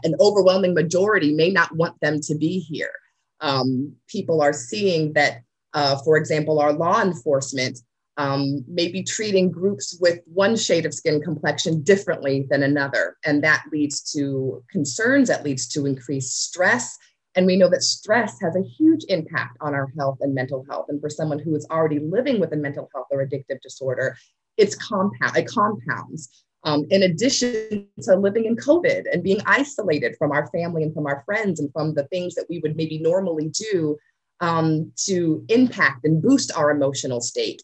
an 0.05 0.15
overwhelming 0.21 0.75
majority 0.75 1.33
may 1.33 1.51
not 1.51 1.75
want 1.75 1.99
them 2.01 2.21
to 2.23 2.35
be 2.35 2.59
here. 2.59 2.93
Um, 3.41 3.95
people 4.09 4.43
are 4.43 4.53
seeing 4.53 5.15
that, 5.15 5.43
uh, 5.73 5.97
for 6.05 6.17
example, 6.17 6.61
our 6.61 6.73
law 6.73 7.01
enforcement 7.03 7.81
um, 8.19 8.65
maybe 8.69 9.03
treating 9.03 9.51
groups 9.51 9.97
with 10.01 10.21
one 10.27 10.57
shade 10.57 10.85
of 10.85 10.95
skin 10.95 11.21
complexion 11.23 11.83
differently 11.83 12.47
than 12.51 12.62
another. 12.62 13.17
And 13.25 13.43
that 13.43 13.65
leads 13.73 14.03
to 14.12 14.62
concerns, 14.71 15.29
that 15.29 15.45
leads 15.45 15.67
to 15.69 15.87
increased 15.87 16.45
stress. 16.45 16.97
And 17.35 17.47
we 17.47 17.57
know 17.57 17.71
that 17.71 17.83
stress 17.83 18.39
has 18.43 18.55
a 18.55 18.62
huge 18.62 19.05
impact 19.09 19.57
on 19.62 19.75
our 19.75 19.91
health 19.99 20.19
and 20.21 20.35
mental 20.35 20.65
health. 20.69 20.87
And 20.91 21.01
for 21.01 21.09
someone 21.09 21.39
who 21.39 21.57
is 21.57 21.67
already 21.71 21.99
living 21.99 22.39
with 22.39 22.53
a 22.53 22.57
mental 22.57 22.91
health 22.95 23.07
or 23.11 23.25
addictive 23.25 23.61
disorder, 23.62 24.17
it's 24.56 24.75
compound, 24.76 25.37
it 25.37 25.49
compounds. 25.49 26.44
Um, 26.64 26.87
in 26.90 27.02
addition 27.02 27.88
to 28.02 28.14
living 28.14 28.44
in 28.44 28.54
COVID 28.54 29.12
and 29.12 29.23
being 29.23 29.40
isolated 29.47 30.14
from 30.16 30.30
our 30.30 30.47
family 30.50 30.85
and 30.85 30.94
from 30.94 31.06
our 31.06 31.23
friends 31.25 31.59
and 31.59 31.73
from 31.73 31.92
the 31.94 32.04
things 32.04 32.37
that 32.37 32.47
we 32.49 32.61
would 32.61 32.76
maybe 32.76 32.99
normally 32.99 33.49
do 33.49 33.99
um, 34.40 34.92
to 35.06 35.44
impact 35.49 36.04
and 36.04 36.23
boost 36.23 36.56
our 36.56 36.71
emotional 36.71 37.21
state. 37.21 37.62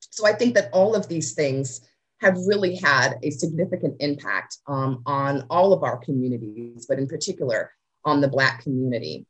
So 0.00 0.26
I 0.26 0.32
think 0.32 0.54
that 0.54 0.70
all 0.72 0.94
of 0.94 1.08
these 1.08 1.32
things 1.32 1.80
have 2.20 2.36
really 2.46 2.76
had 2.76 3.18
a 3.22 3.30
significant 3.30 3.96
impact 4.00 4.58
um, 4.66 5.02
on 5.06 5.46
all 5.50 5.72
of 5.72 5.82
our 5.82 5.98
communities, 5.98 6.86
but 6.86 6.98
in 6.98 7.06
particular 7.06 7.72
on 8.04 8.20
the 8.20 8.28
Black 8.28 8.62
community. 8.62 9.26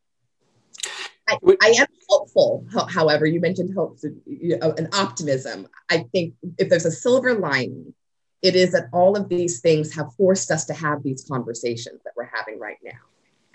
I, 1.46 1.56
I 1.62 1.68
am 1.78 1.86
hopeful, 2.08 2.66
however, 2.88 3.26
you 3.26 3.40
mentioned 3.40 3.74
hope 3.74 3.98
and 4.04 4.88
optimism. 4.94 5.68
I 5.90 6.04
think 6.12 6.34
if 6.58 6.68
there's 6.68 6.86
a 6.86 6.90
silver 6.90 7.34
lining, 7.34 7.94
it 8.42 8.56
is 8.56 8.72
that 8.72 8.88
all 8.92 9.16
of 9.16 9.28
these 9.28 9.60
things 9.60 9.94
have 9.94 10.12
forced 10.14 10.50
us 10.50 10.66
to 10.66 10.74
have 10.74 11.02
these 11.02 11.24
conversations 11.28 12.02
that 12.04 12.12
we're 12.16 12.30
having 12.32 12.58
right 12.58 12.76
now. 12.82 12.92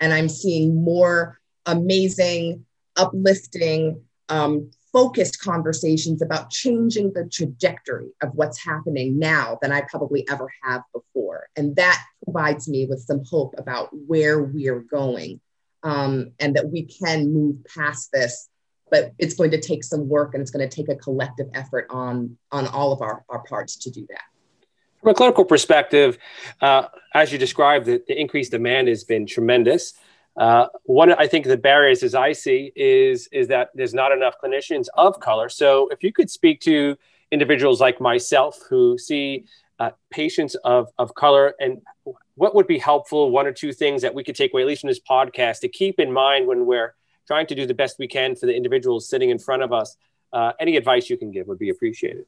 And 0.00 0.12
I'm 0.12 0.28
seeing 0.28 0.82
more 0.82 1.38
amazing, 1.66 2.66
uplifting, 2.96 4.02
um, 4.28 4.70
focused 4.92 5.40
conversations 5.40 6.22
about 6.22 6.50
changing 6.50 7.12
the 7.12 7.28
trajectory 7.30 8.08
of 8.22 8.34
what's 8.34 8.64
happening 8.64 9.18
now 9.18 9.58
than 9.62 9.70
I 9.70 9.82
probably 9.82 10.28
ever 10.28 10.50
have 10.64 10.82
before. 10.92 11.48
And 11.54 11.76
that 11.76 12.02
provides 12.24 12.68
me 12.68 12.86
with 12.86 13.00
some 13.00 13.22
hope 13.24 13.54
about 13.58 13.90
where 13.92 14.42
we're 14.42 14.80
going 14.80 15.40
um, 15.82 16.32
and 16.38 16.54
that 16.56 16.68
we 16.68 16.84
can 16.84 17.32
move 17.32 17.56
past 17.74 18.10
this. 18.12 18.48
But 18.90 19.12
it's 19.18 19.34
going 19.34 19.52
to 19.52 19.60
take 19.60 19.84
some 19.84 20.08
work 20.08 20.34
and 20.34 20.40
it's 20.40 20.50
going 20.50 20.68
to 20.68 20.74
take 20.74 20.88
a 20.88 20.96
collective 20.96 21.46
effort 21.54 21.86
on, 21.90 22.36
on 22.50 22.66
all 22.66 22.92
of 22.92 23.02
our, 23.02 23.24
our 23.28 23.42
parts 23.44 23.76
to 23.78 23.90
do 23.90 24.04
that. 24.10 24.22
From 25.00 25.10
a 25.10 25.14
clinical 25.14 25.44
perspective, 25.44 26.18
uh, 26.60 26.88
as 27.14 27.32
you 27.32 27.38
described, 27.38 27.86
the, 27.86 28.02
the 28.06 28.20
increased 28.20 28.50
demand 28.50 28.88
has 28.88 29.04
been 29.04 29.26
tremendous. 29.26 29.94
Uh, 30.36 30.66
one, 30.84 31.12
I 31.12 31.26
think 31.26 31.46
the 31.46 31.56
barriers, 31.56 32.02
as 32.02 32.14
I 32.14 32.32
see, 32.32 32.72
is 32.76 33.28
is 33.32 33.48
that 33.48 33.70
there's 33.74 33.94
not 33.94 34.12
enough 34.12 34.34
clinicians 34.42 34.86
of 34.94 35.18
color. 35.18 35.48
So, 35.48 35.88
if 35.88 36.02
you 36.02 36.12
could 36.12 36.30
speak 36.30 36.60
to 36.62 36.96
individuals 37.30 37.80
like 37.80 38.00
myself 38.00 38.60
who 38.68 38.98
see 38.98 39.46
uh, 39.80 39.90
patients 40.10 40.54
of 40.56 40.88
of 40.98 41.14
color, 41.14 41.54
and 41.58 41.82
what 42.34 42.54
would 42.54 42.66
be 42.66 42.78
helpful, 42.78 43.30
one 43.30 43.46
or 43.46 43.52
two 43.52 43.72
things 43.72 44.02
that 44.02 44.14
we 44.14 44.22
could 44.22 44.36
take 44.36 44.52
away, 44.52 44.62
at 44.62 44.68
least 44.68 44.82
from 44.82 44.88
this 44.88 45.00
podcast, 45.00 45.60
to 45.60 45.68
keep 45.68 45.98
in 45.98 46.12
mind 46.12 46.46
when 46.46 46.66
we're 46.66 46.94
trying 47.26 47.46
to 47.46 47.54
do 47.54 47.66
the 47.66 47.74
best 47.74 47.98
we 47.98 48.06
can 48.06 48.36
for 48.36 48.46
the 48.46 48.54
individuals 48.54 49.08
sitting 49.08 49.30
in 49.30 49.38
front 49.38 49.62
of 49.62 49.72
us. 49.72 49.96
Uh, 50.32 50.52
any 50.60 50.76
advice 50.76 51.10
you 51.10 51.16
can 51.16 51.30
give 51.32 51.48
would 51.48 51.58
be 51.58 51.70
appreciated. 51.70 52.24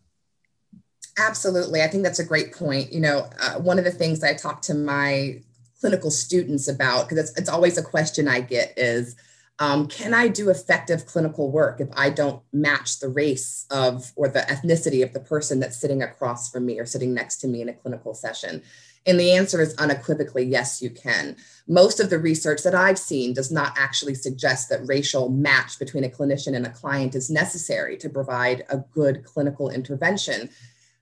Absolutely. 1.18 1.82
I 1.82 1.88
think 1.88 2.02
that's 2.02 2.18
a 2.18 2.24
great 2.24 2.52
point. 2.52 2.92
You 2.92 3.00
know, 3.00 3.30
uh, 3.40 3.54
one 3.60 3.78
of 3.78 3.84
the 3.84 3.90
things 3.90 4.24
I 4.24 4.34
talk 4.34 4.62
to 4.62 4.74
my 4.74 5.40
clinical 5.80 6.10
students 6.10 6.68
about, 6.68 7.08
because 7.08 7.18
it's, 7.18 7.38
it's 7.38 7.48
always 7.48 7.76
a 7.78 7.82
question 7.82 8.28
I 8.28 8.40
get 8.40 8.72
is, 8.76 9.14
um, 9.58 9.86
can 9.86 10.14
I 10.14 10.28
do 10.28 10.50
effective 10.50 11.06
clinical 11.06 11.50
work 11.50 11.80
if 11.80 11.88
I 11.94 12.10
don't 12.10 12.42
match 12.52 12.98
the 12.98 13.08
race 13.08 13.66
of 13.70 14.10
or 14.16 14.28
the 14.28 14.40
ethnicity 14.40 15.02
of 15.02 15.12
the 15.12 15.20
person 15.20 15.60
that's 15.60 15.80
sitting 15.80 16.02
across 16.02 16.50
from 16.50 16.66
me 16.66 16.78
or 16.78 16.86
sitting 16.86 17.14
next 17.14 17.36
to 17.38 17.48
me 17.48 17.62
in 17.62 17.68
a 17.68 17.74
clinical 17.74 18.14
session? 18.14 18.62
And 19.04 19.18
the 19.18 19.32
answer 19.32 19.60
is 19.60 19.74
unequivocally 19.74 20.44
yes, 20.44 20.80
you 20.80 20.90
can. 20.90 21.36
Most 21.66 22.00
of 22.00 22.08
the 22.08 22.18
research 22.18 22.62
that 22.62 22.74
I've 22.74 22.98
seen 22.98 23.34
does 23.34 23.50
not 23.50 23.74
actually 23.76 24.14
suggest 24.14 24.68
that 24.68 24.86
racial 24.86 25.28
match 25.28 25.78
between 25.78 26.04
a 26.04 26.08
clinician 26.08 26.54
and 26.54 26.66
a 26.66 26.70
client 26.70 27.14
is 27.14 27.30
necessary 27.30 27.96
to 27.98 28.08
provide 28.08 28.64
a 28.68 28.78
good 28.78 29.24
clinical 29.24 29.70
intervention. 29.70 30.50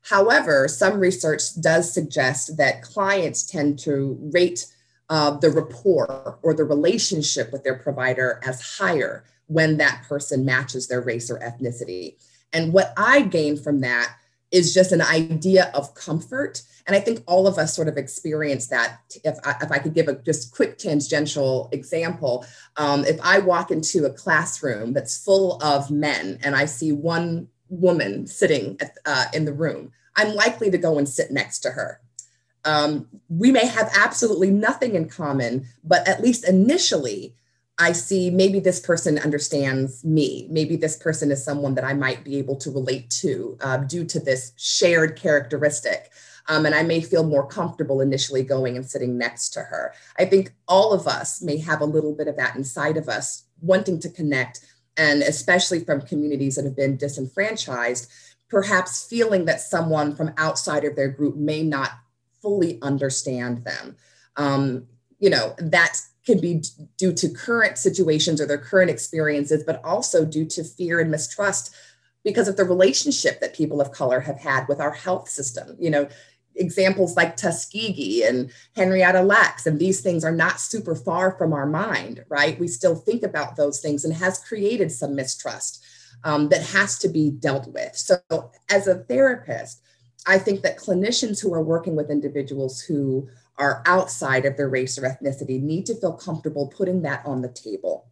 However, 0.02 0.66
some 0.66 0.98
research 0.98 1.42
does 1.60 1.92
suggest 1.92 2.56
that 2.56 2.82
clients 2.82 3.44
tend 3.44 3.78
to 3.80 4.18
rate 4.32 4.66
uh, 5.10 5.32
the 5.32 5.50
rapport 5.50 6.38
or 6.42 6.54
the 6.54 6.64
relationship 6.64 7.52
with 7.52 7.64
their 7.64 7.74
provider 7.74 8.40
as 8.46 8.78
higher 8.78 9.24
when 9.46 9.76
that 9.76 10.04
person 10.08 10.44
matches 10.44 10.86
their 10.86 11.00
race 11.00 11.30
or 11.30 11.38
ethnicity. 11.40 12.14
And 12.52 12.72
what 12.72 12.92
I 12.96 13.22
gain 13.22 13.56
from 13.56 13.80
that 13.80 14.14
is 14.52 14.72
just 14.72 14.92
an 14.92 15.02
idea 15.02 15.70
of 15.74 15.94
comfort. 15.94 16.62
And 16.86 16.96
I 16.96 17.00
think 17.00 17.22
all 17.26 17.46
of 17.46 17.58
us 17.58 17.74
sort 17.74 17.88
of 17.88 17.96
experience 17.96 18.68
that. 18.68 19.00
If 19.24 19.36
I, 19.44 19.56
if 19.62 19.70
I 19.70 19.78
could 19.78 19.94
give 19.94 20.08
a 20.08 20.14
just 20.14 20.52
quick 20.54 20.78
tangential 20.78 21.68
example, 21.72 22.46
um, 22.76 23.04
if 23.04 23.18
I 23.22 23.40
walk 23.40 23.70
into 23.70 24.06
a 24.06 24.10
classroom 24.10 24.92
that's 24.92 25.22
full 25.22 25.62
of 25.62 25.90
men 25.90 26.38
and 26.42 26.56
I 26.56 26.64
see 26.64 26.92
one 26.92 27.48
woman 27.68 28.26
sitting 28.26 28.76
at, 28.80 28.96
uh, 29.06 29.26
in 29.34 29.44
the 29.44 29.52
room, 29.52 29.92
I'm 30.16 30.34
likely 30.34 30.70
to 30.70 30.78
go 30.78 30.98
and 30.98 31.08
sit 31.08 31.30
next 31.30 31.60
to 31.60 31.70
her. 31.70 32.00
Um, 32.64 33.08
we 33.28 33.50
may 33.50 33.66
have 33.66 33.90
absolutely 33.96 34.50
nothing 34.50 34.94
in 34.94 35.08
common, 35.08 35.66
but 35.82 36.06
at 36.06 36.22
least 36.22 36.46
initially, 36.46 37.34
I 37.78 37.92
see 37.92 38.28
maybe 38.30 38.60
this 38.60 38.78
person 38.78 39.18
understands 39.18 40.04
me. 40.04 40.46
Maybe 40.50 40.76
this 40.76 40.96
person 40.98 41.30
is 41.30 41.42
someone 41.42 41.74
that 41.76 41.84
I 41.84 41.94
might 41.94 42.24
be 42.24 42.36
able 42.36 42.56
to 42.56 42.70
relate 42.70 43.08
to 43.22 43.56
uh, 43.62 43.78
due 43.78 44.04
to 44.04 44.20
this 44.20 44.52
shared 44.56 45.16
characteristic. 45.16 46.10
Um, 46.48 46.66
and 46.66 46.74
I 46.74 46.82
may 46.82 47.00
feel 47.00 47.22
more 47.22 47.46
comfortable 47.46 48.02
initially 48.02 48.42
going 48.42 48.76
and 48.76 48.84
sitting 48.84 49.16
next 49.16 49.50
to 49.50 49.60
her. 49.60 49.94
I 50.18 50.26
think 50.26 50.52
all 50.68 50.92
of 50.92 51.06
us 51.06 51.40
may 51.40 51.56
have 51.58 51.80
a 51.80 51.86
little 51.86 52.14
bit 52.14 52.28
of 52.28 52.36
that 52.36 52.56
inside 52.56 52.98
of 52.98 53.08
us, 53.08 53.44
wanting 53.62 53.98
to 54.00 54.10
connect, 54.10 54.60
and 54.96 55.22
especially 55.22 55.80
from 55.80 56.02
communities 56.02 56.56
that 56.56 56.64
have 56.66 56.76
been 56.76 56.98
disenfranchised, 56.98 58.10
perhaps 58.50 59.06
feeling 59.06 59.46
that 59.46 59.60
someone 59.60 60.14
from 60.14 60.34
outside 60.36 60.84
of 60.84 60.96
their 60.96 61.08
group 61.08 61.36
may 61.36 61.62
not 61.62 61.92
fully 62.42 62.78
understand 62.82 63.64
them. 63.64 63.96
Um, 64.36 64.86
you 65.18 65.30
know, 65.30 65.54
that 65.58 66.00
can 66.26 66.40
be 66.40 66.62
due 66.96 67.12
to 67.12 67.28
current 67.28 67.78
situations 67.78 68.40
or 68.40 68.46
their 68.46 68.58
current 68.58 68.90
experiences, 68.90 69.64
but 69.64 69.84
also 69.84 70.24
due 70.24 70.46
to 70.46 70.64
fear 70.64 71.00
and 71.00 71.10
mistrust 71.10 71.74
because 72.24 72.48
of 72.48 72.56
the 72.56 72.64
relationship 72.64 73.40
that 73.40 73.54
people 73.54 73.80
of 73.80 73.92
color 73.92 74.20
have 74.20 74.38
had 74.38 74.68
with 74.68 74.80
our 74.80 74.92
health 74.92 75.28
system. 75.28 75.76
You 75.78 75.90
know, 75.90 76.08
examples 76.54 77.16
like 77.16 77.36
Tuskegee 77.36 78.24
and 78.24 78.50
Henrietta 78.76 79.22
Lacks, 79.22 79.66
and 79.66 79.78
these 79.78 80.00
things 80.00 80.24
are 80.24 80.34
not 80.34 80.60
super 80.60 80.94
far 80.94 81.32
from 81.32 81.52
our 81.52 81.66
mind, 81.66 82.24
right? 82.28 82.58
We 82.58 82.68
still 82.68 82.94
think 82.94 83.22
about 83.22 83.56
those 83.56 83.80
things 83.80 84.04
and 84.04 84.14
has 84.14 84.38
created 84.38 84.92
some 84.92 85.14
mistrust 85.14 85.82
um, 86.24 86.48
that 86.50 86.62
has 86.62 86.98
to 86.98 87.08
be 87.08 87.30
dealt 87.30 87.66
with. 87.68 87.96
So, 87.96 88.18
as 88.70 88.86
a 88.86 88.96
therapist, 88.96 89.82
I 90.26 90.38
think 90.38 90.62
that 90.62 90.78
clinicians 90.78 91.40
who 91.40 91.54
are 91.54 91.62
working 91.62 91.96
with 91.96 92.10
individuals 92.10 92.80
who 92.80 93.28
are 93.58 93.82
outside 93.86 94.44
of 94.44 94.56
their 94.56 94.68
race 94.68 94.98
or 94.98 95.02
ethnicity 95.02 95.60
need 95.60 95.86
to 95.86 95.94
feel 95.94 96.12
comfortable 96.12 96.68
putting 96.68 97.02
that 97.02 97.24
on 97.26 97.42
the 97.42 97.48
table. 97.48 98.06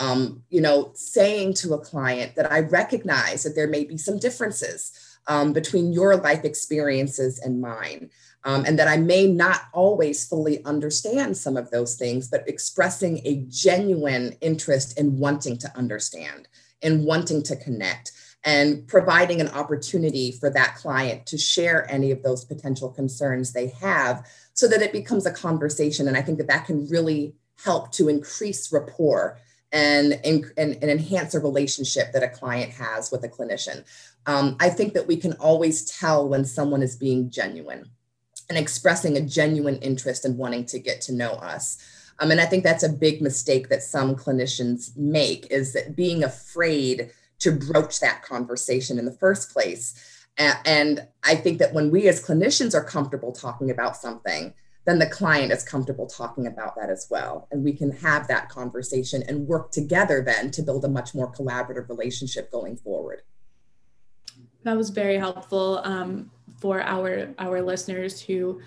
Um, 0.00 0.42
you 0.50 0.60
know, 0.60 0.90
saying 0.94 1.54
to 1.54 1.74
a 1.74 1.78
client 1.78 2.34
that 2.34 2.50
I 2.50 2.60
recognize 2.60 3.44
that 3.44 3.54
there 3.54 3.68
may 3.68 3.84
be 3.84 3.96
some 3.96 4.18
differences 4.18 4.92
um, 5.28 5.52
between 5.52 5.92
your 5.92 6.16
life 6.16 6.44
experiences 6.44 7.38
and 7.38 7.60
mine, 7.60 8.10
um, 8.44 8.64
and 8.66 8.78
that 8.78 8.88
I 8.88 8.96
may 8.96 9.26
not 9.26 9.62
always 9.72 10.26
fully 10.26 10.64
understand 10.64 11.36
some 11.36 11.56
of 11.56 11.70
those 11.70 11.94
things, 11.94 12.28
but 12.28 12.48
expressing 12.48 13.20
a 13.24 13.46
genuine 13.48 14.36
interest 14.40 14.98
in 14.98 15.18
wanting 15.18 15.58
to 15.58 15.76
understand 15.76 16.48
and 16.82 17.04
wanting 17.04 17.42
to 17.44 17.56
connect 17.56 18.12
and 18.44 18.86
providing 18.86 19.40
an 19.40 19.48
opportunity 19.48 20.30
for 20.32 20.50
that 20.50 20.76
client 20.76 21.24
to 21.26 21.38
share 21.38 21.90
any 21.90 22.10
of 22.10 22.22
those 22.22 22.44
potential 22.44 22.90
concerns 22.90 23.52
they 23.52 23.68
have 23.68 24.26
so 24.52 24.68
that 24.68 24.82
it 24.82 24.92
becomes 24.92 25.24
a 25.24 25.32
conversation. 25.32 26.06
And 26.06 26.16
I 26.16 26.22
think 26.22 26.38
that 26.38 26.48
that 26.48 26.66
can 26.66 26.86
really 26.88 27.34
help 27.64 27.90
to 27.92 28.08
increase 28.08 28.70
rapport 28.70 29.38
and, 29.72 30.20
and, 30.24 30.44
and 30.56 30.76
enhance 30.84 31.34
a 31.34 31.40
relationship 31.40 32.12
that 32.12 32.22
a 32.22 32.28
client 32.28 32.72
has 32.72 33.10
with 33.10 33.24
a 33.24 33.28
clinician. 33.28 33.84
Um, 34.26 34.56
I 34.60 34.68
think 34.68 34.94
that 34.94 35.06
we 35.06 35.16
can 35.16 35.32
always 35.34 35.84
tell 35.86 36.28
when 36.28 36.44
someone 36.44 36.82
is 36.82 36.96
being 36.96 37.30
genuine 37.30 37.90
and 38.48 38.58
expressing 38.58 39.16
a 39.16 39.22
genuine 39.22 39.76
interest 39.76 40.24
in 40.24 40.36
wanting 40.36 40.66
to 40.66 40.78
get 40.78 41.00
to 41.02 41.14
know 41.14 41.32
us. 41.32 41.78
Um, 42.20 42.30
and 42.30 42.40
I 42.40 42.46
think 42.46 42.62
that's 42.62 42.84
a 42.84 42.88
big 42.88 43.20
mistake 43.20 43.68
that 43.70 43.82
some 43.82 44.14
clinicians 44.14 44.96
make 44.96 45.50
is 45.50 45.72
that 45.72 45.96
being 45.96 46.22
afraid 46.22 47.10
to 47.44 47.52
broach 47.52 48.00
that 48.00 48.22
conversation 48.22 48.98
in 48.98 49.04
the 49.04 49.12
first 49.12 49.52
place. 49.52 50.26
And 50.38 51.06
I 51.22 51.36
think 51.36 51.58
that 51.58 51.74
when 51.74 51.90
we 51.90 52.08
as 52.08 52.24
clinicians 52.24 52.74
are 52.74 52.82
comfortable 52.82 53.32
talking 53.32 53.70
about 53.70 53.96
something, 53.96 54.54
then 54.86 54.98
the 54.98 55.06
client 55.06 55.52
is 55.52 55.62
comfortable 55.62 56.06
talking 56.06 56.46
about 56.46 56.74
that 56.76 56.90
as 56.90 57.06
well. 57.10 57.46
And 57.50 57.62
we 57.62 57.72
can 57.72 57.90
have 57.92 58.28
that 58.28 58.48
conversation 58.48 59.22
and 59.28 59.46
work 59.46 59.70
together 59.72 60.22
then 60.22 60.50
to 60.52 60.62
build 60.62 60.84
a 60.84 60.88
much 60.88 61.14
more 61.14 61.30
collaborative 61.32 61.88
relationship 61.88 62.50
going 62.50 62.76
forward. 62.76 63.22
That 64.62 64.76
was 64.76 64.88
very 64.90 65.18
helpful 65.18 65.80
um, 65.84 66.30
for 66.58 66.80
our 66.82 67.34
our 67.38 67.60
listeners 67.60 68.22
who, 68.22 68.60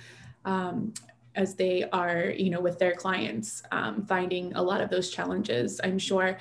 um, 0.46 0.94
as 1.34 1.56
they 1.56 1.90
are, 1.92 2.30
you 2.30 2.52
know, 2.52 2.62
with 2.62 2.78
their 2.78 2.94
clients, 2.94 3.64
um, 3.72 4.06
finding 4.06 4.54
a 4.54 4.62
lot 4.62 4.82
of 4.82 4.90
those 4.92 5.10
challenges. 5.10 5.82
I'm 5.84 5.98
sure. 5.98 6.38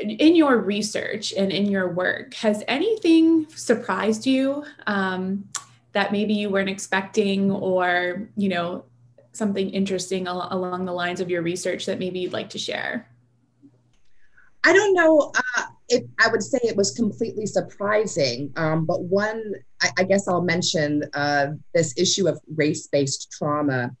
In 0.00 0.36
your 0.36 0.58
research 0.58 1.32
and 1.36 1.50
in 1.50 1.66
your 1.66 1.92
work, 1.92 2.34
has 2.34 2.62
anything 2.68 3.48
surprised 3.50 4.26
you 4.26 4.64
um, 4.86 5.48
that 5.92 6.12
maybe 6.12 6.34
you 6.34 6.50
weren't 6.50 6.68
expecting, 6.68 7.50
or 7.50 8.28
you 8.36 8.48
know, 8.48 8.84
something 9.32 9.70
interesting 9.70 10.26
al- 10.26 10.48
along 10.50 10.84
the 10.84 10.92
lines 10.92 11.20
of 11.20 11.30
your 11.30 11.42
research 11.42 11.86
that 11.86 11.98
maybe 11.98 12.20
you'd 12.20 12.32
like 12.32 12.50
to 12.50 12.58
share? 12.58 13.08
I 14.64 14.72
don't 14.72 14.94
know 14.94 15.32
uh, 15.56 15.62
I 16.18 16.28
would 16.30 16.42
say 16.42 16.58
it 16.62 16.76
was 16.76 16.90
completely 16.90 17.46
surprising, 17.46 18.52
um, 18.56 18.84
but 18.84 19.04
one, 19.04 19.54
I, 19.82 19.90
I, 19.98 20.04
guess 20.04 20.28
I'll 20.28 20.42
mention 20.42 21.04
uh, 21.14 21.48
this 21.74 21.94
issue 21.96 22.28
of 22.28 22.38
race-based 22.54 23.32
trauma 23.32 23.96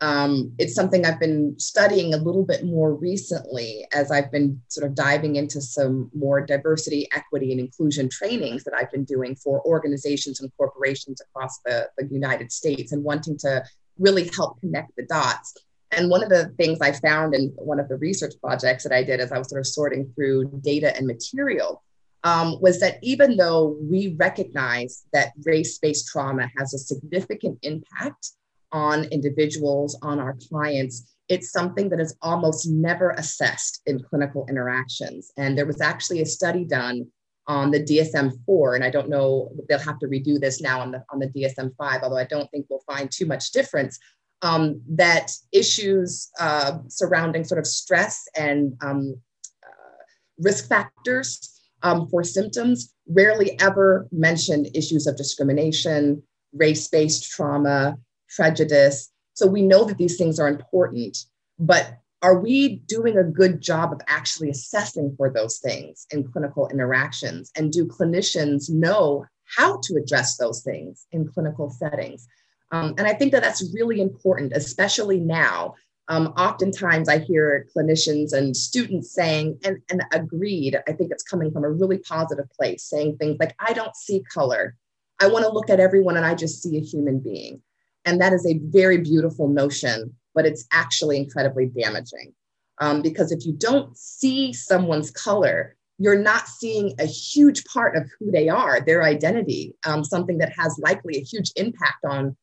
um, 0.00 0.52
it's 0.58 0.74
something 0.74 1.04
I've 1.04 1.20
been 1.20 1.58
studying 1.58 2.14
a 2.14 2.16
little 2.16 2.44
bit 2.44 2.64
more 2.64 2.94
recently 2.94 3.86
as 3.92 4.10
I've 4.10 4.32
been 4.32 4.60
sort 4.68 4.86
of 4.86 4.94
diving 4.94 5.36
into 5.36 5.60
some 5.60 6.10
more 6.14 6.40
diversity, 6.40 7.06
equity, 7.12 7.52
and 7.52 7.60
inclusion 7.60 8.08
trainings 8.08 8.64
that 8.64 8.74
I've 8.74 8.90
been 8.90 9.04
doing 9.04 9.36
for 9.36 9.60
organizations 9.66 10.40
and 10.40 10.50
corporations 10.56 11.20
across 11.20 11.58
the, 11.66 11.90
the 11.98 12.06
United 12.06 12.50
States 12.50 12.92
and 12.92 13.04
wanting 13.04 13.36
to 13.38 13.62
really 13.98 14.30
help 14.34 14.58
connect 14.60 14.96
the 14.96 15.04
dots. 15.04 15.54
And 15.92 16.08
one 16.08 16.22
of 16.22 16.30
the 16.30 16.48
things 16.56 16.80
I 16.80 16.92
found 16.92 17.34
in 17.34 17.52
one 17.56 17.78
of 17.78 17.88
the 17.88 17.96
research 17.96 18.34
projects 18.40 18.84
that 18.84 18.92
I 18.92 19.04
did 19.04 19.20
as 19.20 19.32
I 19.32 19.38
was 19.38 19.50
sort 19.50 19.60
of 19.60 19.66
sorting 19.66 20.10
through 20.14 20.60
data 20.62 20.96
and 20.96 21.06
material 21.06 21.82
um, 22.24 22.58
was 22.60 22.80
that 22.80 22.98
even 23.02 23.36
though 23.36 23.76
we 23.80 24.14
recognize 24.18 25.04
that 25.12 25.32
race 25.44 25.78
based 25.78 26.08
trauma 26.08 26.48
has 26.56 26.72
a 26.72 26.78
significant 26.78 27.58
impact 27.62 28.30
on 28.72 29.04
individuals, 29.04 29.98
on 30.02 30.18
our 30.18 30.36
clients, 30.48 31.14
it's 31.28 31.52
something 31.52 31.88
that 31.90 32.00
is 32.00 32.16
almost 32.22 32.68
never 32.68 33.10
assessed 33.10 33.82
in 33.86 34.02
clinical 34.02 34.46
interactions. 34.48 35.32
And 35.36 35.56
there 35.56 35.66
was 35.66 35.80
actually 35.80 36.22
a 36.22 36.26
study 36.26 36.64
done 36.64 37.06
on 37.46 37.70
the 37.70 37.82
DSM-4, 37.82 38.76
and 38.76 38.84
I 38.84 38.90
don't 38.90 39.08
know, 39.08 39.50
they'll 39.68 39.78
have 39.78 39.98
to 40.00 40.06
redo 40.06 40.40
this 40.40 40.60
now 40.60 40.80
on 40.80 40.90
the, 40.92 41.04
on 41.10 41.18
the 41.18 41.28
DSM-5, 41.28 42.02
although 42.02 42.16
I 42.16 42.24
don't 42.24 42.50
think 42.50 42.66
we'll 42.68 42.82
find 42.86 43.10
too 43.10 43.26
much 43.26 43.52
difference, 43.52 43.98
um, 44.42 44.80
that 44.88 45.30
issues 45.52 46.30
uh, 46.38 46.78
surrounding 46.88 47.44
sort 47.44 47.58
of 47.58 47.66
stress 47.66 48.26
and 48.36 48.76
um, 48.82 49.16
uh, 49.64 50.02
risk 50.38 50.68
factors 50.68 51.60
um, 51.82 52.08
for 52.08 52.22
symptoms 52.24 52.94
rarely 53.08 53.58
ever 53.60 54.06
mention 54.12 54.66
issues 54.74 55.06
of 55.06 55.16
discrimination, 55.16 56.22
race-based 56.52 57.30
trauma, 57.30 57.96
prejudice. 58.34 59.10
So 59.34 59.46
we 59.46 59.62
know 59.62 59.84
that 59.84 59.98
these 59.98 60.16
things 60.16 60.38
are 60.38 60.48
important, 60.48 61.18
but 61.58 61.98
are 62.22 62.38
we 62.38 62.76
doing 62.86 63.16
a 63.16 63.24
good 63.24 63.60
job 63.60 63.92
of 63.92 64.00
actually 64.06 64.50
assessing 64.50 65.14
for 65.16 65.30
those 65.30 65.58
things 65.58 66.06
in 66.10 66.30
clinical 66.30 66.68
interactions? 66.68 67.50
And 67.56 67.72
do 67.72 67.86
clinicians 67.86 68.70
know 68.70 69.24
how 69.56 69.80
to 69.84 69.96
address 69.96 70.36
those 70.36 70.62
things 70.62 71.06
in 71.12 71.26
clinical 71.26 71.70
settings? 71.70 72.28
Um, 72.72 72.94
and 72.98 73.06
I 73.06 73.14
think 73.14 73.32
that 73.32 73.42
that's 73.42 73.74
really 73.74 74.00
important, 74.00 74.52
especially 74.54 75.18
now. 75.18 75.74
Um, 76.08 76.28
oftentimes 76.36 77.08
I 77.08 77.18
hear 77.18 77.66
clinicians 77.74 78.32
and 78.32 78.56
students 78.56 79.12
saying, 79.14 79.58
and, 79.64 79.78
and 79.90 80.02
agreed, 80.12 80.76
I 80.88 80.92
think 80.92 81.12
it's 81.12 81.22
coming 81.22 81.52
from 81.52 81.64
a 81.64 81.70
really 81.70 81.98
positive 81.98 82.50
place, 82.50 82.84
saying 82.84 83.16
things 83.16 83.38
like, 83.40 83.54
I 83.60 83.72
don't 83.72 83.94
see 83.96 84.22
color. 84.32 84.76
I 85.20 85.28
want 85.28 85.44
to 85.44 85.52
look 85.52 85.70
at 85.70 85.80
everyone 85.80 86.16
and 86.16 86.26
I 86.26 86.34
just 86.34 86.62
see 86.62 86.76
a 86.76 86.80
human 86.80 87.20
being. 87.20 87.62
And 88.04 88.20
that 88.20 88.32
is 88.32 88.46
a 88.46 88.58
very 88.62 88.98
beautiful 88.98 89.48
notion 89.48 90.14
but 90.34 90.46
it's 90.46 90.66
actually 90.72 91.18
incredibly 91.18 91.66
damaging. 91.66 92.32
Um, 92.80 93.02
because 93.02 93.30
if 93.30 93.44
you 93.44 93.52
don't 93.52 93.96
see 93.96 94.52
someone's 94.52 95.10
color, 95.10 95.76
you're 95.98 96.18
not 96.18 96.48
seeing 96.48 96.94
a 96.98 97.04
huge 97.04 97.64
part 97.64 97.94
of 97.94 98.08
who 98.18 98.30
they 98.30 98.48
are, 98.48 98.80
their 98.80 99.02
identity, 99.02 99.74
um, 99.84 100.02
something 100.02 100.38
that 100.38 100.52
has 100.56 100.78
likely 100.78 101.18
a 101.18 101.22
huge 101.22 101.52
impact 101.56 102.04
on 102.08 102.36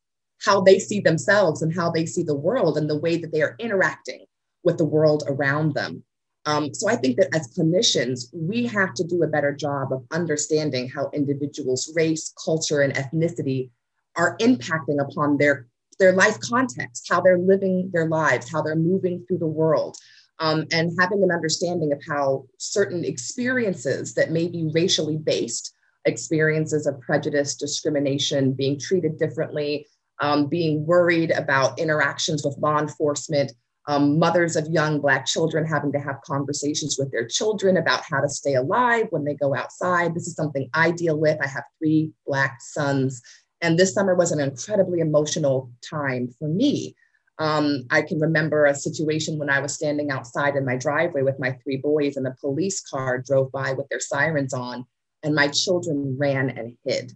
how 0.44 0.60
they 0.60 0.78
see 0.78 1.00
themselves 1.00 1.60
and 1.60 1.74
how 1.74 1.90
they 1.90 2.06
see 2.06 2.22
the 2.22 2.36
world 2.36 2.78
and 2.78 2.88
the 2.88 2.98
way 2.98 3.16
that 3.16 3.32
they 3.32 3.42
are 3.42 3.56
interacting 3.58 4.24
with 4.62 4.78
the 4.78 4.84
world 4.84 5.24
around 5.26 5.74
them. 5.74 6.04
Um, 6.46 6.72
so 6.72 6.88
I 6.88 6.94
think 6.94 7.16
that 7.16 7.34
as 7.34 7.52
clinicians, 7.52 8.26
we 8.32 8.64
have 8.66 8.94
to 8.94 9.04
do 9.04 9.24
a 9.24 9.28
better 9.28 9.52
job 9.52 9.92
of 9.92 10.04
understanding 10.12 10.88
how 10.88 11.10
individuals' 11.12 11.92
race, 11.96 12.32
culture, 12.42 12.80
and 12.82 12.94
ethnicity 12.94 13.70
are 14.18 14.36
impacting 14.38 15.00
upon 15.00 15.38
their 15.38 15.66
their 15.98 16.12
life 16.12 16.38
context, 16.40 17.06
how 17.10 17.20
they're 17.20 17.38
living 17.38 17.90
their 17.92 18.06
lives, 18.06 18.48
how 18.48 18.62
they're 18.62 18.76
moving 18.76 19.24
through 19.26 19.38
the 19.38 19.46
world, 19.46 19.96
um, 20.38 20.64
and 20.70 20.92
having 21.00 21.22
an 21.24 21.32
understanding 21.32 21.92
of 21.92 22.00
how 22.08 22.44
certain 22.58 23.04
experiences 23.04 24.14
that 24.14 24.30
may 24.30 24.46
be 24.46 24.70
racially 24.72 25.16
based, 25.16 25.74
experiences 26.04 26.86
of 26.86 27.00
prejudice, 27.00 27.56
discrimination, 27.56 28.52
being 28.52 28.78
treated 28.78 29.18
differently, 29.18 29.86
um, 30.20 30.46
being 30.46 30.86
worried 30.86 31.32
about 31.32 31.78
interactions 31.80 32.44
with 32.44 32.56
law 32.58 32.78
enforcement, 32.78 33.50
um, 33.88 34.18
mothers 34.18 34.54
of 34.54 34.68
young 34.68 35.00
Black 35.00 35.26
children 35.26 35.66
having 35.66 35.90
to 35.92 35.98
have 35.98 36.20
conversations 36.24 36.96
with 36.98 37.10
their 37.10 37.26
children 37.26 37.76
about 37.76 38.04
how 38.08 38.20
to 38.20 38.28
stay 38.28 38.54
alive 38.54 39.06
when 39.10 39.24
they 39.24 39.34
go 39.34 39.54
outside. 39.56 40.14
This 40.14 40.28
is 40.28 40.34
something 40.34 40.68
I 40.74 40.92
deal 40.92 41.18
with. 41.18 41.38
I 41.42 41.48
have 41.48 41.64
three 41.80 42.12
Black 42.26 42.58
sons 42.60 43.20
and 43.60 43.78
this 43.78 43.94
summer 43.94 44.14
was 44.14 44.32
an 44.32 44.40
incredibly 44.40 45.00
emotional 45.00 45.70
time 45.88 46.28
for 46.38 46.48
me. 46.48 46.94
Um, 47.38 47.84
I 47.90 48.02
can 48.02 48.18
remember 48.18 48.64
a 48.64 48.74
situation 48.74 49.38
when 49.38 49.50
I 49.50 49.60
was 49.60 49.74
standing 49.74 50.10
outside 50.10 50.56
in 50.56 50.64
my 50.64 50.76
driveway 50.76 51.22
with 51.22 51.38
my 51.38 51.52
three 51.62 51.76
boys, 51.76 52.16
and 52.16 52.26
a 52.26 52.36
police 52.40 52.80
car 52.80 53.18
drove 53.18 53.52
by 53.52 53.72
with 53.72 53.88
their 53.88 54.00
sirens 54.00 54.52
on, 54.52 54.86
and 55.22 55.34
my 55.34 55.48
children 55.48 56.16
ran 56.18 56.50
and 56.50 56.76
hid. 56.84 57.12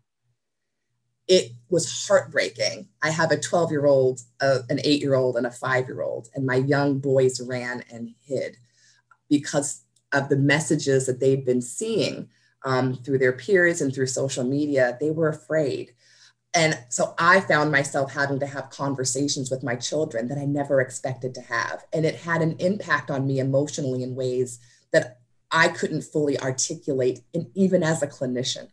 It 1.29 1.53
was 1.71 2.07
heartbreaking. 2.07 2.89
I 3.03 3.11
have 3.11 3.31
a 3.31 3.39
12 3.39 3.71
year 3.71 3.87
old, 3.87 4.21
uh, 4.41 4.61
an 4.69 4.81
eight 4.85 5.01
year 5.01 5.15
old, 5.15 5.37
and 5.37 5.47
a 5.47 5.51
five 5.51 5.87
year 5.87 6.03
old, 6.03 6.29
and 6.35 6.47
my 6.47 6.57
young 6.57 6.99
boys 6.99 7.41
ran 7.41 7.85
and 7.91 8.15
hid 8.25 8.57
because 9.29 9.83
of 10.13 10.29
the 10.29 10.37
messages 10.37 11.07
that 11.07 11.21
they'd 11.21 11.45
been 11.45 11.63
seeing 11.63 12.29
um, 12.65 12.95
through 12.95 13.19
their 13.19 13.33
peers 13.33 13.81
and 13.81 13.95
through 13.95 14.07
social 14.07 14.45
media. 14.45 14.97
They 15.01 15.11
were 15.11 15.29
afraid. 15.29 15.95
And 16.55 16.79
so 16.91 17.15
I 17.19 17.41
found 17.41 17.73
myself 17.73 18.12
having 18.12 18.38
to 18.41 18.47
have 18.47 18.69
conversations 18.69 19.51
with 19.51 19.62
my 19.62 19.75
children 19.75 20.29
that 20.29 20.38
I 20.38 20.45
never 20.45 20.81
expected 20.81 21.35
to 21.35 21.41
have. 21.41 21.85
And 21.93 22.05
it 22.05 22.17
had 22.17 22.43
an 22.43 22.57
impact 22.59 23.11
on 23.11 23.27
me 23.27 23.38
emotionally 23.38 24.03
in 24.03 24.15
ways 24.15 24.59
that 24.93 25.19
I 25.51 25.69
couldn't 25.69 26.03
fully 26.03 26.38
articulate, 26.38 27.23
and 27.35 27.47
even 27.55 27.83
as 27.83 28.03
a 28.03 28.07
clinician. 28.07 28.69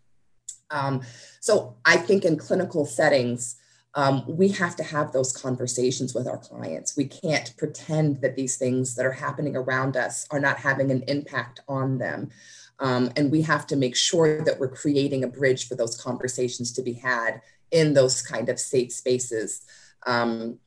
Um, 0.71 1.01
so 1.39 1.77
I 1.85 1.97
think 1.97 2.25
in 2.25 2.37
clinical 2.37 2.85
settings, 2.85 3.55
um, 3.95 4.23
we 4.27 4.49
have 4.49 4.75
to 4.75 4.83
have 4.83 5.11
those 5.11 5.31
conversations 5.31 6.13
with 6.13 6.27
our 6.27 6.37
clients. 6.37 6.95
We 6.95 7.05
can't 7.05 7.53
pretend 7.57 8.21
that 8.21 8.35
these 8.35 8.57
things 8.57 8.95
that 8.95 9.05
are 9.05 9.11
happening 9.11 9.55
around 9.55 9.97
us 9.97 10.27
are 10.29 10.39
not 10.39 10.57
having 10.57 10.91
an 10.91 11.03
impact 11.07 11.61
on 11.67 11.97
them. 11.97 12.29
Um, 12.79 13.11
and 13.15 13.31
we 13.31 13.41
have 13.41 13.65
to 13.67 13.75
make 13.75 13.95
sure 13.95 14.43
that 14.43 14.59
we're 14.59 14.69
creating 14.69 15.23
a 15.23 15.27
bridge 15.27 15.67
for 15.67 15.75
those 15.75 15.99
conversations 15.99 16.71
to 16.73 16.81
be 16.81 16.93
had 16.93 17.41
in 17.71 17.93
those 17.93 18.21
kind 18.21 18.47
of 18.47 18.59
safe 18.59 18.91
spaces. 18.91 19.61
Um, 20.05 20.59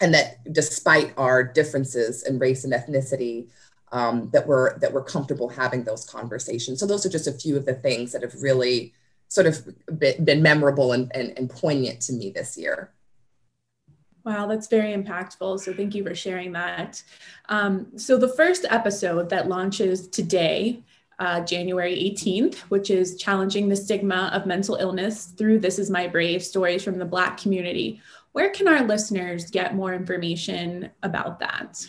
and 0.00 0.14
that 0.14 0.52
despite 0.52 1.12
our 1.16 1.44
differences 1.44 2.22
in 2.26 2.38
race 2.38 2.64
and 2.64 2.72
ethnicity, 2.72 3.48
um, 3.92 4.30
that 4.32 4.46
we're 4.46 4.78
that 4.78 4.92
we're 4.92 5.04
comfortable 5.04 5.48
having 5.48 5.84
those 5.84 6.06
conversations. 6.06 6.80
So 6.80 6.86
those 6.86 7.04
are 7.04 7.10
just 7.10 7.26
a 7.26 7.32
few 7.32 7.56
of 7.56 7.66
the 7.66 7.74
things 7.74 8.12
that 8.12 8.22
have 8.22 8.40
really 8.40 8.94
sort 9.30 9.46
of 9.46 9.64
been, 9.98 10.42
memorable 10.42 10.92
and, 10.92 11.10
and, 11.14 11.32
and 11.38 11.48
poignant 11.48 12.00
to 12.02 12.12
me 12.12 12.30
this 12.30 12.58
year. 12.58 12.90
Wow, 14.24 14.46
that's 14.46 14.66
very 14.66 14.92
impactful. 14.92 15.60
So 15.60 15.72
thank 15.72 15.94
you 15.94 16.04
for 16.04 16.14
sharing 16.14 16.52
that. 16.52 17.02
Um, 17.48 17.96
so 17.96 18.18
the 18.18 18.28
first 18.28 18.66
episode 18.68 19.30
that 19.30 19.48
launches 19.48 20.08
today 20.08 20.82
uh, 21.20 21.40
January 21.42 21.94
18th, 21.94 22.56
which 22.70 22.90
is 22.90 23.16
challenging 23.16 23.68
the 23.68 23.76
stigma 23.76 24.30
of 24.32 24.46
mental 24.46 24.76
illness 24.76 25.26
through 25.26 25.60
This 25.60 25.78
Is 25.78 25.90
My 25.90 26.06
Brave 26.06 26.42
stories 26.42 26.82
from 26.82 26.98
the 26.98 27.04
Black 27.04 27.36
community. 27.36 28.00
Where 28.32 28.50
can 28.50 28.66
our 28.66 28.82
listeners 28.82 29.50
get 29.50 29.74
more 29.74 29.94
information 29.94 30.90
about 31.02 31.38
that? 31.40 31.86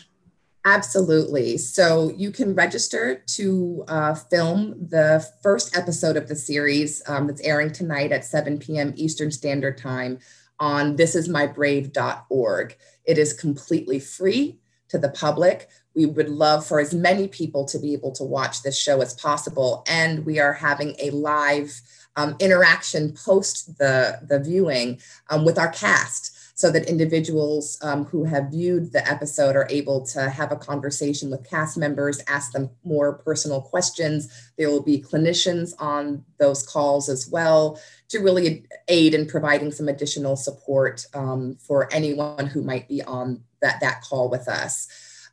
Absolutely. 0.64 1.58
So 1.58 2.12
you 2.16 2.30
can 2.30 2.54
register 2.54 3.24
to 3.26 3.84
uh, 3.88 4.14
film 4.14 4.76
the 4.78 5.26
first 5.42 5.76
episode 5.76 6.16
of 6.16 6.28
the 6.28 6.36
series 6.36 7.02
um, 7.08 7.26
that's 7.26 7.40
airing 7.40 7.72
tonight 7.72 8.12
at 8.12 8.24
7 8.24 8.58
p.m. 8.58 8.92
Eastern 8.96 9.32
Standard 9.32 9.76
Time 9.76 10.20
on 10.60 10.96
thisismybrave.org. 10.96 12.76
It 13.04 13.18
is 13.18 13.32
completely 13.32 13.98
free 13.98 14.60
to 14.88 14.98
the 14.98 15.08
public. 15.08 15.68
We 15.96 16.06
would 16.06 16.28
love 16.28 16.64
for 16.64 16.78
as 16.78 16.94
many 16.94 17.26
people 17.26 17.64
to 17.64 17.78
be 17.80 17.92
able 17.92 18.12
to 18.12 18.24
watch 18.24 18.62
this 18.62 18.78
show 18.78 19.00
as 19.00 19.14
possible. 19.14 19.82
And 19.88 20.24
we 20.24 20.38
are 20.38 20.52
having 20.52 20.94
a 21.00 21.10
live 21.10 21.80
um, 22.14 22.36
interaction 22.38 23.14
post 23.14 23.78
the, 23.78 24.20
the 24.28 24.38
viewing 24.38 25.00
um, 25.28 25.44
with 25.44 25.58
our 25.58 25.72
cast 25.72 26.31
so 26.54 26.70
that 26.70 26.88
individuals 26.88 27.78
um, 27.82 28.04
who 28.04 28.24
have 28.24 28.50
viewed 28.50 28.92
the 28.92 29.08
episode 29.10 29.56
are 29.56 29.66
able 29.70 30.04
to 30.06 30.28
have 30.28 30.52
a 30.52 30.56
conversation 30.56 31.30
with 31.30 31.48
cast 31.48 31.78
members, 31.78 32.20
ask 32.28 32.52
them 32.52 32.70
more 32.84 33.14
personal 33.18 33.60
questions. 33.60 34.52
There 34.58 34.70
will 34.70 34.82
be 34.82 35.02
clinicians 35.02 35.72
on 35.78 36.24
those 36.38 36.62
calls 36.62 37.08
as 37.08 37.28
well 37.28 37.80
to 38.10 38.18
really 38.18 38.66
aid 38.88 39.14
in 39.14 39.26
providing 39.26 39.72
some 39.72 39.88
additional 39.88 40.36
support 40.36 41.06
um, 41.14 41.56
for 41.56 41.92
anyone 41.92 42.46
who 42.46 42.62
might 42.62 42.86
be 42.86 43.02
on 43.02 43.42
that, 43.62 43.80
that 43.80 44.02
call 44.02 44.28
with 44.28 44.48
us. 44.48 44.88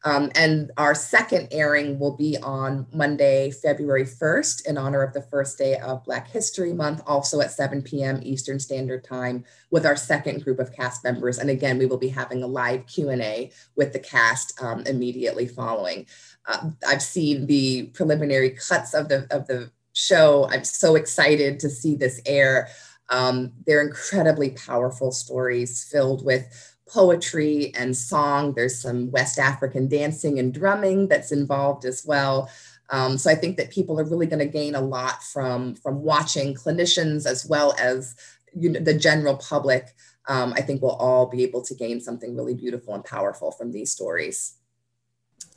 Um, 0.06 0.32
and 0.36 0.72
our 0.78 0.96
second 0.96 1.50
airing 1.52 2.00
will 2.00 2.16
be 2.16 2.38
on 2.42 2.88
Monday, 2.94 3.52
February 3.52 4.06
1st, 4.06 4.68
in 4.68 4.78
honor 4.78 5.02
of 5.02 5.14
the 5.14 5.22
first 5.22 5.58
day 5.58 5.76
of 5.78 6.06
Black 6.06 6.30
History 6.30 6.74
Month, 6.74 7.02
also 7.06 7.42
at 7.42 7.52
7 7.52 7.82
p.m. 7.82 8.20
Eastern 8.24 8.60
Standard 8.60 9.04
Time, 9.04 9.44
with 9.72 9.86
our 9.86 9.98
second 9.98 10.44
group 10.44 10.60
of 10.60 10.74
cast 10.74 11.04
members. 11.04 11.38
And 11.38 11.50
again, 11.50 11.78
we 11.78 11.86
will 11.86 11.98
be 11.98 12.08
having 12.08 12.44
a 12.44 12.48
live 12.48 12.86
Q&A 12.88 13.52
with 13.76 13.92
the 13.92 14.00
cast 14.00 14.62
um, 14.62 14.84
immediately 14.86 15.48
following. 15.48 16.06
Uh, 16.48 16.72
I've 16.88 17.02
seen 17.02 17.46
the 17.48 17.88
preliminary 17.88 18.52
cuts 18.52 18.94
of 18.94 19.10
the, 19.10 19.28
of 19.32 19.48
the 19.48 19.70
show. 19.94 20.48
I'm 20.50 20.64
so 20.64 20.96
excited 20.96 21.60
to 21.60 21.70
see 21.70 21.96
this 21.96 22.22
air. 22.26 22.70
Um, 23.10 23.54
they're 23.66 23.82
incredibly 23.82 24.52
powerful 24.52 25.12
stories 25.12 25.84
filled 25.84 26.24
with 26.24 26.69
poetry 26.90 27.72
and 27.76 27.96
song. 27.96 28.54
There's 28.54 28.82
some 28.82 29.12
West 29.12 29.40
African 29.40 29.88
dancing 29.88 30.40
and 30.40 30.54
drumming 30.54 31.08
that's 31.08 31.32
involved 31.32 31.86
as 31.86 32.06
well. 32.06 32.50
Um, 32.90 33.18
so 33.18 33.30
I 33.30 33.36
think 33.36 33.58
that 33.58 33.70
people 33.70 34.00
are 34.00 34.06
really 34.06 34.26
going 34.26 34.40
to 34.40 34.46
gain 34.46 34.76
a 34.76 34.82
lot 34.82 35.24
from 35.24 35.76
from 35.76 36.02
watching 36.02 36.56
clinicians 36.56 37.26
as 37.26 37.46
well 37.46 37.76
as 37.80 38.16
you 38.54 38.70
know, 38.70 38.80
the 38.80 38.94
general 38.94 39.38
public. 39.38 39.96
Um, 40.28 40.54
I 40.56 40.62
think 40.62 40.82
we'll 40.82 40.92
all 40.92 41.28
be 41.28 41.44
able 41.44 41.62
to 41.64 41.76
gain 41.76 42.02
something 42.02 42.36
really 42.36 42.54
beautiful 42.54 42.94
and 42.94 43.04
powerful 43.04 43.52
from 43.52 43.72
these 43.72 43.92
stories. 43.92 44.59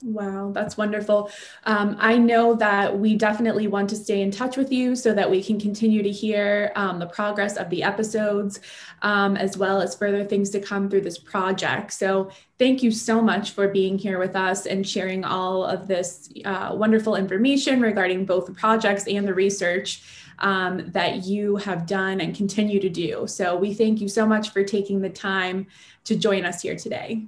Wow, 0.05 0.51
that's 0.53 0.77
wonderful. 0.77 1.31
Um, 1.64 1.97
I 2.01 2.18
know 2.18 2.55
that 2.57 2.99
we 2.99 3.14
definitely 3.14 3.68
want 3.68 3.88
to 3.90 3.97
stay 3.97 4.23
in 4.23 4.33
touch 4.33 4.57
with 4.57 4.73
you 4.73 4.97
so 4.97 5.14
that 5.14 5.31
we 5.31 5.42
can 5.42 5.61
continue 5.61 6.03
to 6.03 6.11
hear 6.11 6.73
um, 6.75 6.99
the 6.99 7.07
progress 7.07 7.57
of 7.57 7.71
the 7.71 7.85
episodes, 7.85 8.59
um, 9.03 9.37
as 9.37 9.57
well 9.57 9.81
as 9.81 9.95
further 9.95 10.25
things 10.25 10.51
to 10.51 10.61
come 10.61 10.90
through 10.90 11.03
this 11.03 11.18
project. 11.18 11.92
So, 11.92 12.31
thank 12.59 12.83
you 12.83 12.90
so 12.90 13.23
much 13.23 13.53
for 13.53 13.68
being 13.68 13.97
here 13.97 14.18
with 14.18 14.35
us 14.35 14.66
and 14.66 14.87
sharing 14.87 15.25
all 15.25 15.64
of 15.64 15.87
this 15.87 16.33
uh, 16.45 16.71
wonderful 16.75 17.14
information 17.14 17.81
regarding 17.81 18.25
both 18.25 18.47
the 18.47 18.55
projects 18.55 19.07
and 19.07 19.27
the 19.27 19.35
research 19.35 20.03
um, 20.40 20.90
that 20.90 21.25
you 21.25 21.57
have 21.57 21.87
done 21.87 22.21
and 22.21 22.35
continue 22.35 22.81
to 22.81 22.88
do. 22.88 23.29
So, 23.29 23.57
we 23.57 23.73
thank 23.73 24.01
you 24.01 24.09
so 24.09 24.27
much 24.27 24.51
for 24.51 24.64
taking 24.64 25.01
the 25.01 25.11
time 25.11 25.68
to 26.05 26.16
join 26.16 26.45
us 26.45 26.62
here 26.62 26.75
today. 26.75 27.27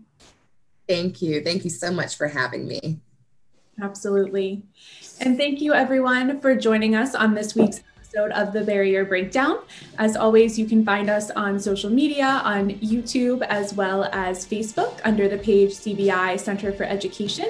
Thank 0.88 1.23
you. 1.23 1.42
Thank 1.42 1.64
you 1.64 1.70
so 1.70 1.90
much 1.90 2.16
for 2.16 2.29
having 2.29 2.66
me. 2.66 3.01
Absolutely. 3.81 4.62
And 5.20 5.37
thank 5.37 5.61
you, 5.61 5.75
everyone, 5.75 6.40
for 6.40 6.55
joining 6.55 6.94
us 6.94 7.14
on 7.14 7.35
this 7.35 7.55
week's 7.55 7.83
episode 8.14 8.31
of 8.33 8.53
The 8.53 8.62
Barrier 8.62 9.05
Breakdown. 9.05 9.59
As 9.99 10.16
always, 10.16 10.59
you 10.59 10.66
can 10.66 10.85
find 10.85 11.11
us 11.11 11.31
on 11.31 11.59
social 11.59 11.90
media, 11.90 12.40
on 12.44 12.70
YouTube, 12.75 13.42
as 13.42 13.75
well 13.75 14.05
as 14.12 14.47
Facebook 14.47 15.01
under 15.05 15.29
the 15.29 15.38
page 15.38 15.70
CBI 15.70 16.38
Center 16.38 16.73
for 16.73 16.85
Education, 16.85 17.49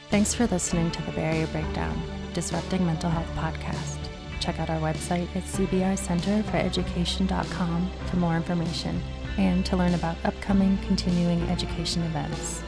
Thanks 0.09 0.33
for 0.33 0.47
listening 0.47 0.91
to 0.91 1.01
the 1.01 1.11
Barrier 1.11 1.47
Breakdown, 1.47 2.01
Disrupting 2.33 2.85
Mental 2.85 3.09
Health 3.09 3.27
podcast. 3.35 3.97
Check 4.39 4.57
out 4.57 4.69
our 4.69 4.79
website 4.79 5.27
at 5.35 5.43
cbicenterforeducation.com 5.43 7.91
for 8.05 8.15
more 8.15 8.37
information 8.37 9.03
and 9.37 9.65
to 9.65 9.75
learn 9.75 9.93
about 9.93 10.15
upcoming 10.23 10.77
continuing 10.87 11.41
education 11.49 12.01
events. 12.03 12.63